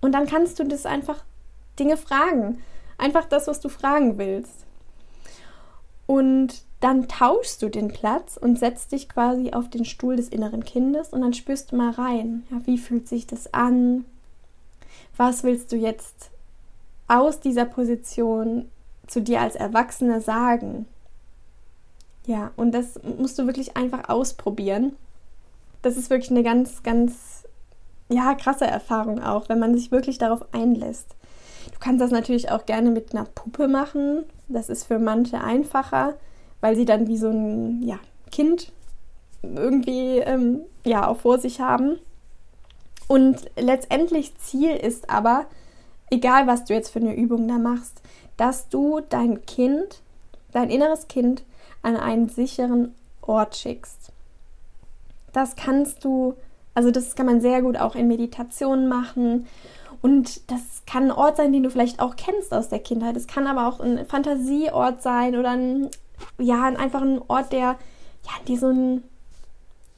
Und 0.00 0.12
dann 0.12 0.26
kannst 0.26 0.58
du 0.58 0.64
das 0.64 0.84
einfach 0.84 1.24
Dinge 1.78 1.96
fragen. 1.96 2.62
Einfach 2.98 3.24
das, 3.24 3.46
was 3.46 3.60
du 3.60 3.68
fragen 3.68 4.18
willst. 4.18 4.64
Und 6.06 6.62
dann 6.80 7.08
tauschst 7.08 7.62
du 7.62 7.70
den 7.70 7.88
Platz 7.88 8.36
und 8.36 8.58
setzt 8.58 8.92
dich 8.92 9.08
quasi 9.08 9.52
auf 9.52 9.70
den 9.70 9.84
Stuhl 9.84 10.16
des 10.16 10.28
inneren 10.28 10.64
Kindes 10.64 11.14
und 11.14 11.22
dann 11.22 11.32
spürst 11.32 11.72
du 11.72 11.76
mal 11.76 11.92
rein. 11.92 12.44
Ja, 12.50 12.60
wie 12.66 12.78
fühlt 12.78 13.08
sich 13.08 13.26
das 13.26 13.54
an? 13.54 14.04
Was 15.16 15.44
willst 15.44 15.72
du 15.72 15.76
jetzt 15.76 16.30
aus 17.08 17.40
dieser 17.40 17.64
Position 17.64 18.70
zu 19.06 19.22
dir 19.22 19.40
als 19.40 19.56
Erwachsene 19.56 20.20
sagen? 20.20 20.86
Ja, 22.26 22.52
und 22.56 22.72
das 22.72 23.00
musst 23.18 23.38
du 23.38 23.46
wirklich 23.46 23.76
einfach 23.76 24.08
ausprobieren. 24.08 24.94
Das 25.82 25.96
ist 25.96 26.10
wirklich 26.10 26.30
eine 26.30 26.42
ganz, 26.42 26.82
ganz, 26.82 27.44
ja, 28.08 28.34
krasse 28.34 28.66
Erfahrung 28.66 29.22
auch, 29.22 29.48
wenn 29.48 29.58
man 29.58 29.74
sich 29.74 29.90
wirklich 29.90 30.18
darauf 30.18 30.52
einlässt. 30.52 31.14
Du 31.72 31.78
kannst 31.80 32.00
das 32.00 32.10
natürlich 32.10 32.50
auch 32.50 32.66
gerne 32.66 32.90
mit 32.90 33.14
einer 33.14 33.24
Puppe 33.24 33.68
machen. 33.68 34.24
Das 34.48 34.68
ist 34.68 34.84
für 34.84 34.98
manche 34.98 35.40
einfacher, 35.40 36.14
weil 36.60 36.76
sie 36.76 36.84
dann 36.84 37.08
wie 37.08 37.16
so 37.16 37.28
ein 37.28 37.82
ja, 37.82 37.98
Kind 38.30 38.72
irgendwie 39.42 40.18
ähm, 40.18 40.60
ja, 40.84 41.06
auch 41.06 41.18
vor 41.18 41.38
sich 41.38 41.60
haben. 41.60 41.98
Und 43.06 43.50
letztendlich 43.56 44.36
Ziel 44.38 44.74
ist 44.74 45.10
aber, 45.10 45.46
egal 46.10 46.46
was 46.46 46.64
du 46.64 46.74
jetzt 46.74 46.90
für 46.90 47.00
eine 47.00 47.14
Übung 47.14 47.46
da 47.48 47.58
machst, 47.58 48.00
dass 48.36 48.68
du 48.68 49.00
dein 49.08 49.44
Kind, 49.46 50.00
dein 50.52 50.70
inneres 50.70 51.08
Kind 51.08 51.44
an 51.82 51.96
einen 51.96 52.28
sicheren 52.28 52.94
Ort 53.20 53.56
schickst. 53.56 54.12
Das 55.32 55.56
kannst 55.56 56.04
du, 56.04 56.34
also 56.74 56.90
das 56.90 57.14
kann 57.14 57.26
man 57.26 57.40
sehr 57.40 57.62
gut 57.62 57.76
auch 57.76 57.94
in 57.94 58.08
Meditationen 58.08 58.88
machen 58.88 59.46
und 60.04 60.50
das 60.50 60.82
kann 60.84 61.04
ein 61.04 61.12
Ort 61.12 61.38
sein, 61.38 61.50
den 61.50 61.62
du 61.62 61.70
vielleicht 61.70 61.98
auch 61.98 62.14
kennst 62.14 62.52
aus 62.52 62.68
der 62.68 62.78
Kindheit. 62.78 63.16
Es 63.16 63.26
kann 63.26 63.46
aber 63.46 63.66
auch 63.66 63.80
ein 63.80 64.04
Fantasieort 64.04 65.00
sein 65.00 65.34
oder 65.34 65.52
ein, 65.52 65.88
ja, 66.36 66.64
einfach 66.64 67.00
ein 67.00 67.22
Ort, 67.26 67.54
der 67.54 67.58
ja, 67.58 67.78
dir 68.46 68.58
so 68.58 68.68
ein 68.68 69.02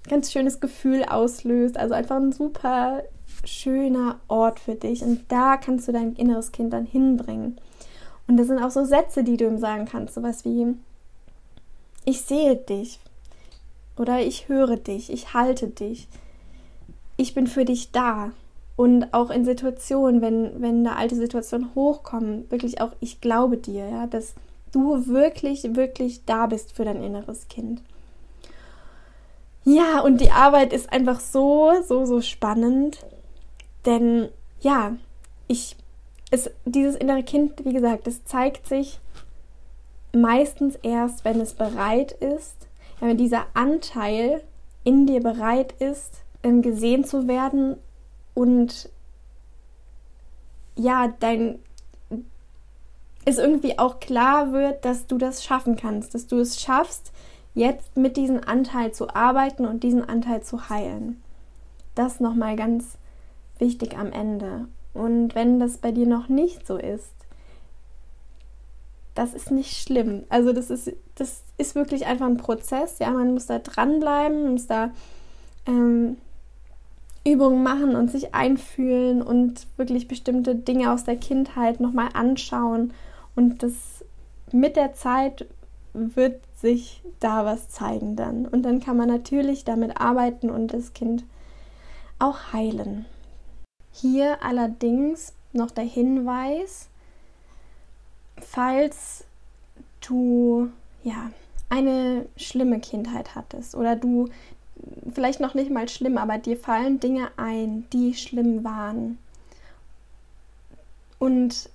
ganz 0.08 0.30
schönes 0.30 0.60
Gefühl 0.60 1.02
auslöst. 1.02 1.76
Also 1.76 1.94
einfach 1.94 2.14
ein 2.14 2.30
super 2.30 3.02
schöner 3.44 4.20
Ort 4.28 4.60
für 4.60 4.76
dich. 4.76 5.02
Und 5.02 5.24
da 5.26 5.56
kannst 5.56 5.88
du 5.88 5.92
dein 5.92 6.14
inneres 6.14 6.52
Kind 6.52 6.72
dann 6.72 6.86
hinbringen. 6.86 7.60
Und 8.28 8.36
das 8.36 8.46
sind 8.46 8.62
auch 8.62 8.70
so 8.70 8.84
Sätze, 8.84 9.24
die 9.24 9.36
du 9.36 9.48
ihm 9.48 9.58
sagen 9.58 9.86
kannst. 9.86 10.14
Sowas 10.14 10.44
wie, 10.44 10.68
ich 12.04 12.22
sehe 12.22 12.54
dich. 12.54 13.00
Oder 13.96 14.20
ich 14.20 14.48
höre 14.48 14.76
dich. 14.76 15.12
Ich 15.12 15.34
halte 15.34 15.66
dich. 15.66 16.06
Ich 17.16 17.34
bin 17.34 17.48
für 17.48 17.64
dich 17.64 17.90
da. 17.90 18.30
Und 18.76 19.14
auch 19.14 19.30
in 19.30 19.44
Situationen, 19.46 20.20
wenn, 20.20 20.60
wenn 20.60 20.84
da 20.84 20.92
alte 20.92 21.16
Situationen 21.16 21.74
hochkommen, 21.74 22.50
wirklich 22.50 22.80
auch, 22.80 22.92
ich 23.00 23.22
glaube 23.22 23.56
dir, 23.56 23.88
ja, 23.88 24.06
dass 24.06 24.34
du 24.72 25.06
wirklich, 25.06 25.74
wirklich 25.74 26.26
da 26.26 26.46
bist 26.46 26.72
für 26.72 26.84
dein 26.84 27.02
inneres 27.02 27.48
Kind. 27.48 27.82
Ja, 29.64 30.00
und 30.00 30.20
die 30.20 30.30
Arbeit 30.30 30.72
ist 30.72 30.92
einfach 30.92 31.20
so, 31.20 31.72
so, 31.86 32.04
so 32.04 32.20
spannend. 32.20 32.98
Denn 33.86 34.28
ja, 34.60 34.94
ich, 35.48 35.76
es, 36.30 36.50
dieses 36.66 36.96
innere 36.96 37.22
Kind, 37.22 37.64
wie 37.64 37.72
gesagt, 37.72 38.06
es 38.06 38.24
zeigt 38.24 38.66
sich 38.66 39.00
meistens 40.12 40.76
erst, 40.82 41.24
wenn 41.24 41.40
es 41.40 41.54
bereit 41.54 42.12
ist, 42.12 42.68
wenn 43.00 43.16
dieser 43.16 43.46
Anteil 43.54 44.42
in 44.84 45.06
dir 45.06 45.20
bereit 45.20 45.74
ist, 45.80 46.22
gesehen 46.42 47.04
zu 47.04 47.26
werden 47.26 47.76
und 48.36 48.90
ja, 50.76 51.08
dein 51.18 51.58
es 53.24 53.38
irgendwie 53.38 53.78
auch 53.78 53.98
klar 53.98 54.52
wird, 54.52 54.84
dass 54.84 55.08
du 55.08 55.18
das 55.18 55.42
schaffen 55.42 55.74
kannst, 55.74 56.14
dass 56.14 56.28
du 56.28 56.38
es 56.38 56.60
schaffst, 56.60 57.12
jetzt 57.54 57.96
mit 57.96 58.16
diesem 58.16 58.40
Anteil 58.44 58.92
zu 58.92 59.12
arbeiten 59.12 59.66
und 59.66 59.82
diesen 59.82 60.08
Anteil 60.08 60.42
zu 60.42 60.68
heilen. 60.68 61.20
Das 61.96 62.20
nochmal 62.20 62.54
ganz 62.54 62.98
wichtig 63.58 63.98
am 63.98 64.12
Ende. 64.12 64.68
Und 64.94 65.34
wenn 65.34 65.58
das 65.58 65.78
bei 65.78 65.90
dir 65.90 66.06
noch 66.06 66.28
nicht 66.28 66.66
so 66.66 66.76
ist, 66.76 67.14
das 69.14 69.34
ist 69.34 69.50
nicht 69.50 69.76
schlimm. 69.76 70.24
Also 70.28 70.52
das 70.52 70.70
ist, 70.70 70.92
das 71.16 71.42
ist 71.56 71.74
wirklich 71.74 72.06
einfach 72.06 72.26
ein 72.26 72.36
Prozess. 72.36 72.98
Ja, 73.00 73.10
man 73.10 73.32
muss 73.32 73.46
da 73.46 73.58
dranbleiben, 73.58 74.52
muss 74.52 74.66
da 74.66 74.90
ähm, 75.66 76.18
Übungen 77.26 77.62
machen 77.62 77.96
und 77.96 78.10
sich 78.10 78.34
einfühlen 78.34 79.20
und 79.20 79.66
wirklich 79.76 80.06
bestimmte 80.06 80.54
Dinge 80.54 80.92
aus 80.92 81.04
der 81.04 81.16
Kindheit 81.16 81.80
nochmal 81.80 82.10
anschauen. 82.14 82.92
Und 83.34 83.62
das 83.62 84.04
mit 84.52 84.76
der 84.76 84.94
Zeit 84.94 85.46
wird 85.92 86.40
sich 86.56 87.02
da 87.20 87.44
was 87.44 87.68
zeigen 87.68 88.16
dann. 88.16 88.46
Und 88.46 88.62
dann 88.62 88.80
kann 88.80 88.96
man 88.96 89.08
natürlich 89.08 89.64
damit 89.64 90.00
arbeiten 90.00 90.50
und 90.50 90.72
das 90.72 90.92
Kind 90.92 91.24
auch 92.18 92.52
heilen. 92.52 93.06
Hier 93.90 94.42
allerdings 94.42 95.34
noch 95.52 95.70
der 95.70 95.84
Hinweis, 95.84 96.88
falls 98.38 99.24
du 100.00 100.68
ja 101.02 101.30
eine 101.68 102.26
schlimme 102.36 102.78
Kindheit 102.78 103.34
hattest 103.34 103.74
oder 103.74 103.96
du 103.96 104.28
vielleicht 105.12 105.40
noch 105.40 105.54
nicht 105.54 105.70
mal 105.70 105.88
schlimm, 105.88 106.18
aber 106.18 106.38
dir 106.38 106.56
fallen 106.56 107.00
Dinge 107.00 107.28
ein, 107.36 107.86
die 107.92 108.14
schlimm 108.14 108.64
waren. 108.64 109.18
Und 111.18 111.70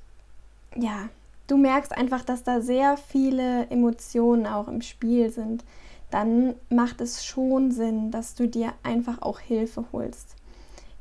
ja, 0.75 1.09
du 1.47 1.57
merkst 1.57 1.91
einfach, 1.91 2.23
dass 2.23 2.43
da 2.43 2.61
sehr 2.61 2.97
viele 2.97 3.67
Emotionen 3.69 4.45
auch 4.45 4.67
im 4.67 4.81
Spiel 4.81 5.29
sind. 5.31 5.63
Dann 6.09 6.55
macht 6.69 7.01
es 7.01 7.25
schon 7.25 7.71
Sinn, 7.71 8.11
dass 8.11 8.35
du 8.35 8.47
dir 8.47 8.73
einfach 8.83 9.21
auch 9.21 9.39
Hilfe 9.39 9.85
holst. 9.91 10.35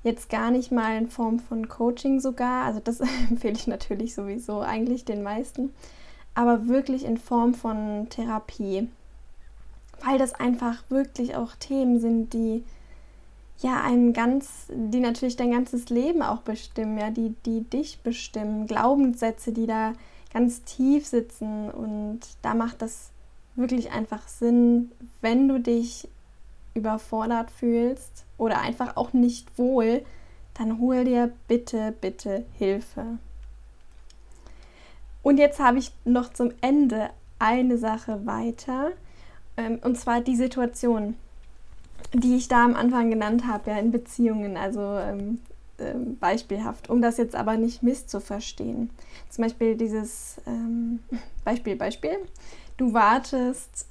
Jetzt 0.03 0.31
gar 0.31 0.51
nicht 0.51 0.73
mal 0.73 0.97
in 0.97 1.09
Form 1.09 1.41
von 1.41 1.69
Coaching 1.69 2.21
sogar, 2.21 2.65
also 2.65 2.81
das 2.81 3.01
empfehle 3.31 3.55
ich 3.55 3.67
natürlich 3.67 4.15
sowieso 4.15 4.61
eigentlich 4.61 5.05
den 5.05 5.23
meisten, 5.23 5.75
aber 6.35 6.69
wirklich 6.69 7.05
in 7.05 7.19
Form 7.19 7.55
von 7.55 8.07
Therapie 8.09 8.89
weil 10.05 10.19
das 10.19 10.35
einfach 10.35 10.83
wirklich 10.89 11.37
auch 11.37 11.55
Themen 11.57 12.01
sind, 12.01 12.33
die 12.33 12.65
ja, 13.63 13.83
ein 13.83 14.13
ganz, 14.13 14.67
die 14.71 15.01
natürlich 15.01 15.37
dein 15.37 15.51
ganzes 15.51 15.91
Leben 15.91 16.23
auch 16.23 16.41
bestimmen, 16.41 16.97
ja, 16.99 17.11
die, 17.11 17.35
die 17.45 17.63
dich 17.63 18.01
bestimmen, 18.01 18.67
Glaubenssätze, 18.67 19.53
die 19.53 19.67
da 19.67 19.93
ganz 20.33 20.63
tief 20.63 21.07
sitzen. 21.07 21.71
Und 21.71 22.21
da 22.43 22.55
macht 22.55 22.81
das 22.81 23.11
wirklich 23.57 23.93
einfach 23.93 24.27
Sinn, 24.29 24.91
wenn 25.21 25.49
du 25.49 25.61
dich 25.61 26.09
überfordert 26.75 27.51
fühlst 27.51 28.25
oder 28.39 28.61
einfach 28.61 28.97
auch 28.97 29.13
nicht 29.13 29.59
wohl, 29.59 30.05
dann 30.55 30.79
hol 30.79 31.05
dir 31.05 31.31
bitte, 31.47 31.93
bitte 32.01 32.47
Hilfe. 32.59 33.19
Und 35.23 35.39
jetzt 35.39 35.61
habe 35.61 35.79
ich 35.79 35.93
noch 36.05 36.33
zum 36.33 36.53
Ende 36.63 37.11
eine 37.39 37.77
Sache 37.77 38.25
weiter, 38.25 38.93
und 39.83 39.99
zwar 39.99 40.21
die 40.21 40.37
Situation, 40.37 41.17
die 42.13 42.37
ich 42.37 42.49
da 42.49 42.65
am 42.65 42.75
Anfang 42.75 43.11
genannt 43.11 43.47
habe, 43.47 43.71
ja, 43.71 43.79
in 43.79 43.91
Beziehungen, 43.91 44.57
also 44.57 44.81
ähm, 44.81 45.41
ähm, 45.79 46.19
beispielhaft, 46.19 46.91
um 46.91 47.01
das 47.01 47.17
jetzt 47.17 47.35
aber 47.35 47.57
nicht 47.57 47.83
misszuverstehen. 47.83 48.91
Zum 49.29 49.45
Beispiel 49.45 49.77
dieses 49.77 50.41
ähm, 50.47 51.01
Beispiel, 51.45 51.77
Beispiel. 51.77 52.19
Du 52.77 52.93
wartest 52.93 53.87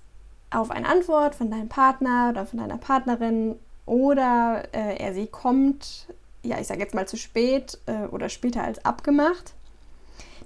auf 0.51 0.71
eine 0.71 0.87
Antwort 0.87 1.35
von 1.35 1.51
deinem 1.51 1.69
Partner 1.69 2.29
oder 2.31 2.45
von 2.45 2.59
deiner 2.59 2.77
Partnerin 2.77 3.55
oder 3.85 4.63
äh, 4.71 4.97
er 4.97 5.13
sie 5.13 5.27
kommt, 5.27 6.07
ja, 6.43 6.59
ich 6.59 6.67
sage 6.67 6.81
jetzt 6.81 6.95
mal 6.95 7.07
zu 7.07 7.17
spät 7.17 7.79
äh, 7.85 8.05
oder 8.07 8.29
später 8.29 8.63
als 8.63 8.83
abgemacht, 8.85 9.53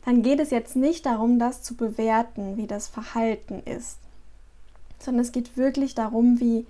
dann 0.05 0.21
geht 0.21 0.39
es 0.39 0.49
jetzt 0.49 0.75
nicht 0.75 1.05
darum, 1.05 1.39
das 1.39 1.61
zu 1.61 1.75
bewerten, 1.75 2.57
wie 2.57 2.67
das 2.67 2.87
Verhalten 2.87 3.61
ist, 3.65 3.99
sondern 5.03 5.21
es 5.21 5.31
geht 5.31 5.57
wirklich 5.57 5.95
darum, 5.95 6.39
wie 6.39 6.65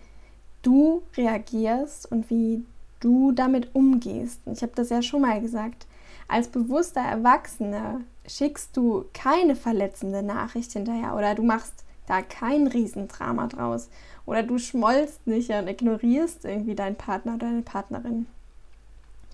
du 0.62 1.04
reagierst 1.18 2.12
und 2.12 2.30
wie 2.30 2.66
du 3.00 3.32
damit 3.32 3.76
umgehst. 3.76 4.40
Ich 4.52 4.62
habe 4.62 4.74
das 4.76 4.90
ja 4.90 5.02
schon 5.02 5.22
mal 5.22 5.42
gesagt. 5.42 5.86
Als 6.28 6.48
bewusster 6.48 7.02
Erwachsener 7.02 8.02
schickst 8.26 8.76
du 8.78 9.06
keine 9.14 9.56
verletzende 9.56 10.24
Nachricht 10.24 10.72
hinterher 10.72 11.16
oder 11.16 11.36
du 11.36 11.44
machst 11.44 11.84
da 12.08 12.22
kein 12.22 12.68
Riesendrama 12.68 13.48
draus 13.48 13.90
oder 14.26 14.44
du 14.44 14.58
schmollst 14.58 15.26
nicht 15.28 15.50
und 15.50 15.68
ignorierst 15.68 16.46
irgendwie 16.46 16.76
deinen 16.76 16.96
Partner 16.96 17.36
oder 17.36 17.48
deine 17.48 17.62
Partnerin. 17.62 18.26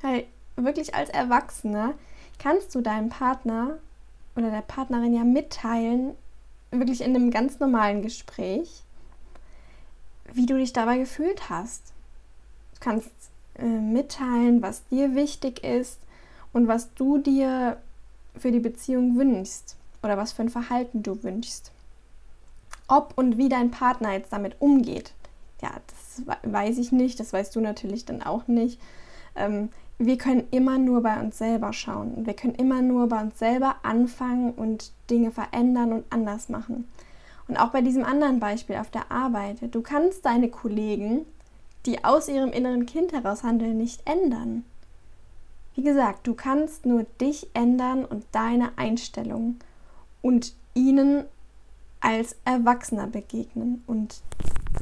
Hey, 0.02 0.28
wirklich 0.56 0.96
als 0.96 1.10
Erwachsener 1.10 1.94
kannst 2.38 2.74
du 2.74 2.82
deinem 2.82 3.10
Partner 3.10 3.78
oder 4.36 4.50
der 4.50 4.62
Partnerin 4.62 5.14
ja 5.14 5.24
mitteilen, 5.24 6.16
wirklich 6.72 7.02
in 7.02 7.16
einem 7.16 7.32
ganz 7.32 7.60
normalen 7.60 8.02
Gespräch, 8.02 8.84
wie 10.34 10.46
du 10.46 10.58
dich 10.58 10.74
dabei 10.74 10.98
gefühlt 10.98 11.50
hast. 11.50 11.94
Du 12.76 12.80
kannst 12.80 13.10
äh, 13.58 13.66
mitteilen, 13.66 14.62
was 14.62 14.86
dir 14.88 15.16
wichtig 15.16 15.64
ist 15.64 16.00
und 16.54 16.68
was 16.68 16.94
du 16.94 17.18
dir 17.18 17.78
für 18.38 18.52
die 18.52 18.60
Beziehung 18.60 19.18
wünschst 19.18 19.76
oder 20.04 20.18
was 20.18 20.32
für 20.32 20.44
ein 20.44 20.50
Verhalten 20.50 21.04
du 21.04 21.24
wünschst. 21.24 21.72
Ob 22.88 23.14
und 23.18 23.38
wie 23.38 23.50
dein 23.50 23.72
Partner 23.72 24.14
jetzt 24.14 24.34
damit 24.34 24.56
umgeht, 24.60 25.14
ja, 25.62 25.72
das 25.88 26.26
weiß 26.44 26.78
ich 26.78 26.92
nicht, 26.92 27.20
das 27.20 27.34
weißt 27.34 27.56
du 27.56 27.62
natürlich 27.62 28.06
dann 28.06 28.24
auch 28.24 28.48
nicht. 28.48 28.80
Ähm, 29.36 29.70
wir 29.98 30.18
können 30.18 30.48
immer 30.52 30.78
nur 30.78 31.04
bei 31.04 31.20
uns 31.20 31.38
selber 31.38 31.74
schauen. 31.74 32.26
Wir 32.26 32.34
können 32.34 32.56
immer 32.56 32.82
nur 32.82 33.10
bei 33.10 33.22
uns 33.22 33.38
selber 33.38 33.76
anfangen 33.84 34.52
und 34.52 34.94
Dinge 35.10 35.32
verändern 35.32 35.92
und 35.92 36.06
anders 36.10 36.48
machen. 36.48 36.88
Und 37.50 37.58
auch 37.58 37.70
bei 37.70 37.82
diesem 37.82 38.06
anderen 38.06 38.40
Beispiel 38.40 38.78
auf 38.78 38.92
der 38.92 39.12
Arbeit. 39.12 39.58
Du 39.74 39.82
kannst 39.82 40.24
deine 40.26 40.50
Kollegen, 40.50 41.26
die 41.88 42.04
aus 42.04 42.28
ihrem 42.30 42.52
inneren 42.52 42.86
Kind 42.86 43.12
heraus 43.12 43.44
handeln, 43.44 43.78
nicht 43.78 44.08
ändern. 44.08 44.64
Wie 45.74 45.82
gesagt, 45.82 46.28
du 46.28 46.36
kannst 46.36 46.86
nur 46.86 47.04
dich 47.20 47.50
ändern 47.56 48.06
und 48.06 48.24
deine 48.32 48.78
Einstellung 48.78 49.56
und 50.22 50.54
ihnen 50.76 51.26
als 52.02 52.36
Erwachsener 52.46 53.08
begegnen. 53.08 53.84
Und 53.88 54.22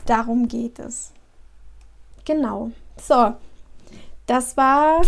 darum 0.06 0.50
geht 0.50 0.78
es. 0.80 1.14
Genau. 2.26 2.72
So, 3.00 3.34
das 4.26 4.58
war 4.58 5.04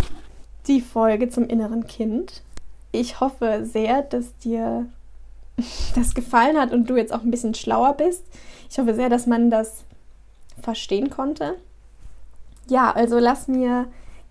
die 0.67 0.79
Folge 0.79 1.29
zum 1.29 1.45
inneren 1.47 1.87
Kind. 1.87 2.41
Ich 2.93 3.19
hoffe 3.19 3.65
sehr, 3.65 4.01
dass 4.01 4.37
dir 4.37 4.87
das 5.95 6.13
gefallen 6.13 6.57
hat 6.57 6.71
und 6.71 6.89
du 6.89 6.97
jetzt 6.97 7.13
auch 7.13 7.23
ein 7.23 7.31
bisschen 7.31 7.53
schlauer 7.53 7.93
bist. 7.93 8.23
Ich 8.69 8.77
hoffe 8.77 8.93
sehr, 8.93 9.09
dass 9.09 9.25
man 9.25 9.49
das 9.49 9.83
verstehen 10.61 11.09
konnte. 11.09 11.55
Ja, 12.67 12.91
also 12.91 13.17
lass 13.19 13.47
mir 13.47 13.87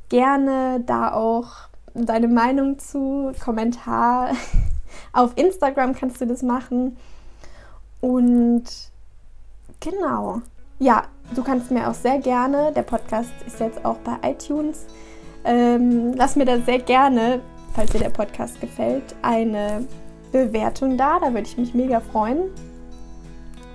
gerne 0.08 0.80
da 0.86 1.12
auch 1.12 1.68
deine 1.94 2.28
Meinung 2.28 2.78
zu, 2.78 3.32
Kommentar. 3.42 4.30
Auf 5.12 5.32
Instagram 5.36 5.94
kannst 5.94 6.20
du 6.20 6.26
das 6.26 6.42
machen. 6.42 6.96
Und 8.00 8.64
genau. 9.80 10.42
Ja, 10.78 11.04
du 11.34 11.42
kannst 11.42 11.70
mir 11.72 11.88
auch 11.88 11.94
sehr 11.94 12.18
gerne, 12.18 12.72
der 12.72 12.82
Podcast 12.82 13.32
ist 13.46 13.58
jetzt 13.58 13.84
auch 13.84 13.96
bei 13.98 14.16
iTunes, 14.22 14.86
ähm, 15.44 16.12
lass 16.14 16.36
mir 16.36 16.44
da 16.44 16.60
sehr 16.60 16.78
gerne, 16.78 17.40
falls 17.74 17.90
dir 17.90 17.98
der 17.98 18.10
Podcast 18.10 18.60
gefällt, 18.60 19.16
eine 19.22 19.86
Bewertung 20.32 20.96
da. 20.96 21.18
Da 21.18 21.28
würde 21.28 21.46
ich 21.46 21.56
mich 21.56 21.74
mega 21.74 22.00
freuen. 22.00 22.50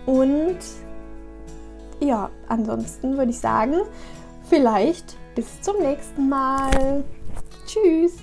Und 0.06 0.58
ja, 2.00 2.30
ansonsten 2.48 3.18
würde 3.18 3.32
ich 3.32 3.40
sagen, 3.40 3.76
vielleicht 4.50 5.16
bis 5.36 5.62
zum 5.62 5.80
nächsten 5.80 6.30
Mal. 6.30 7.04
Tschüss. 7.66 8.23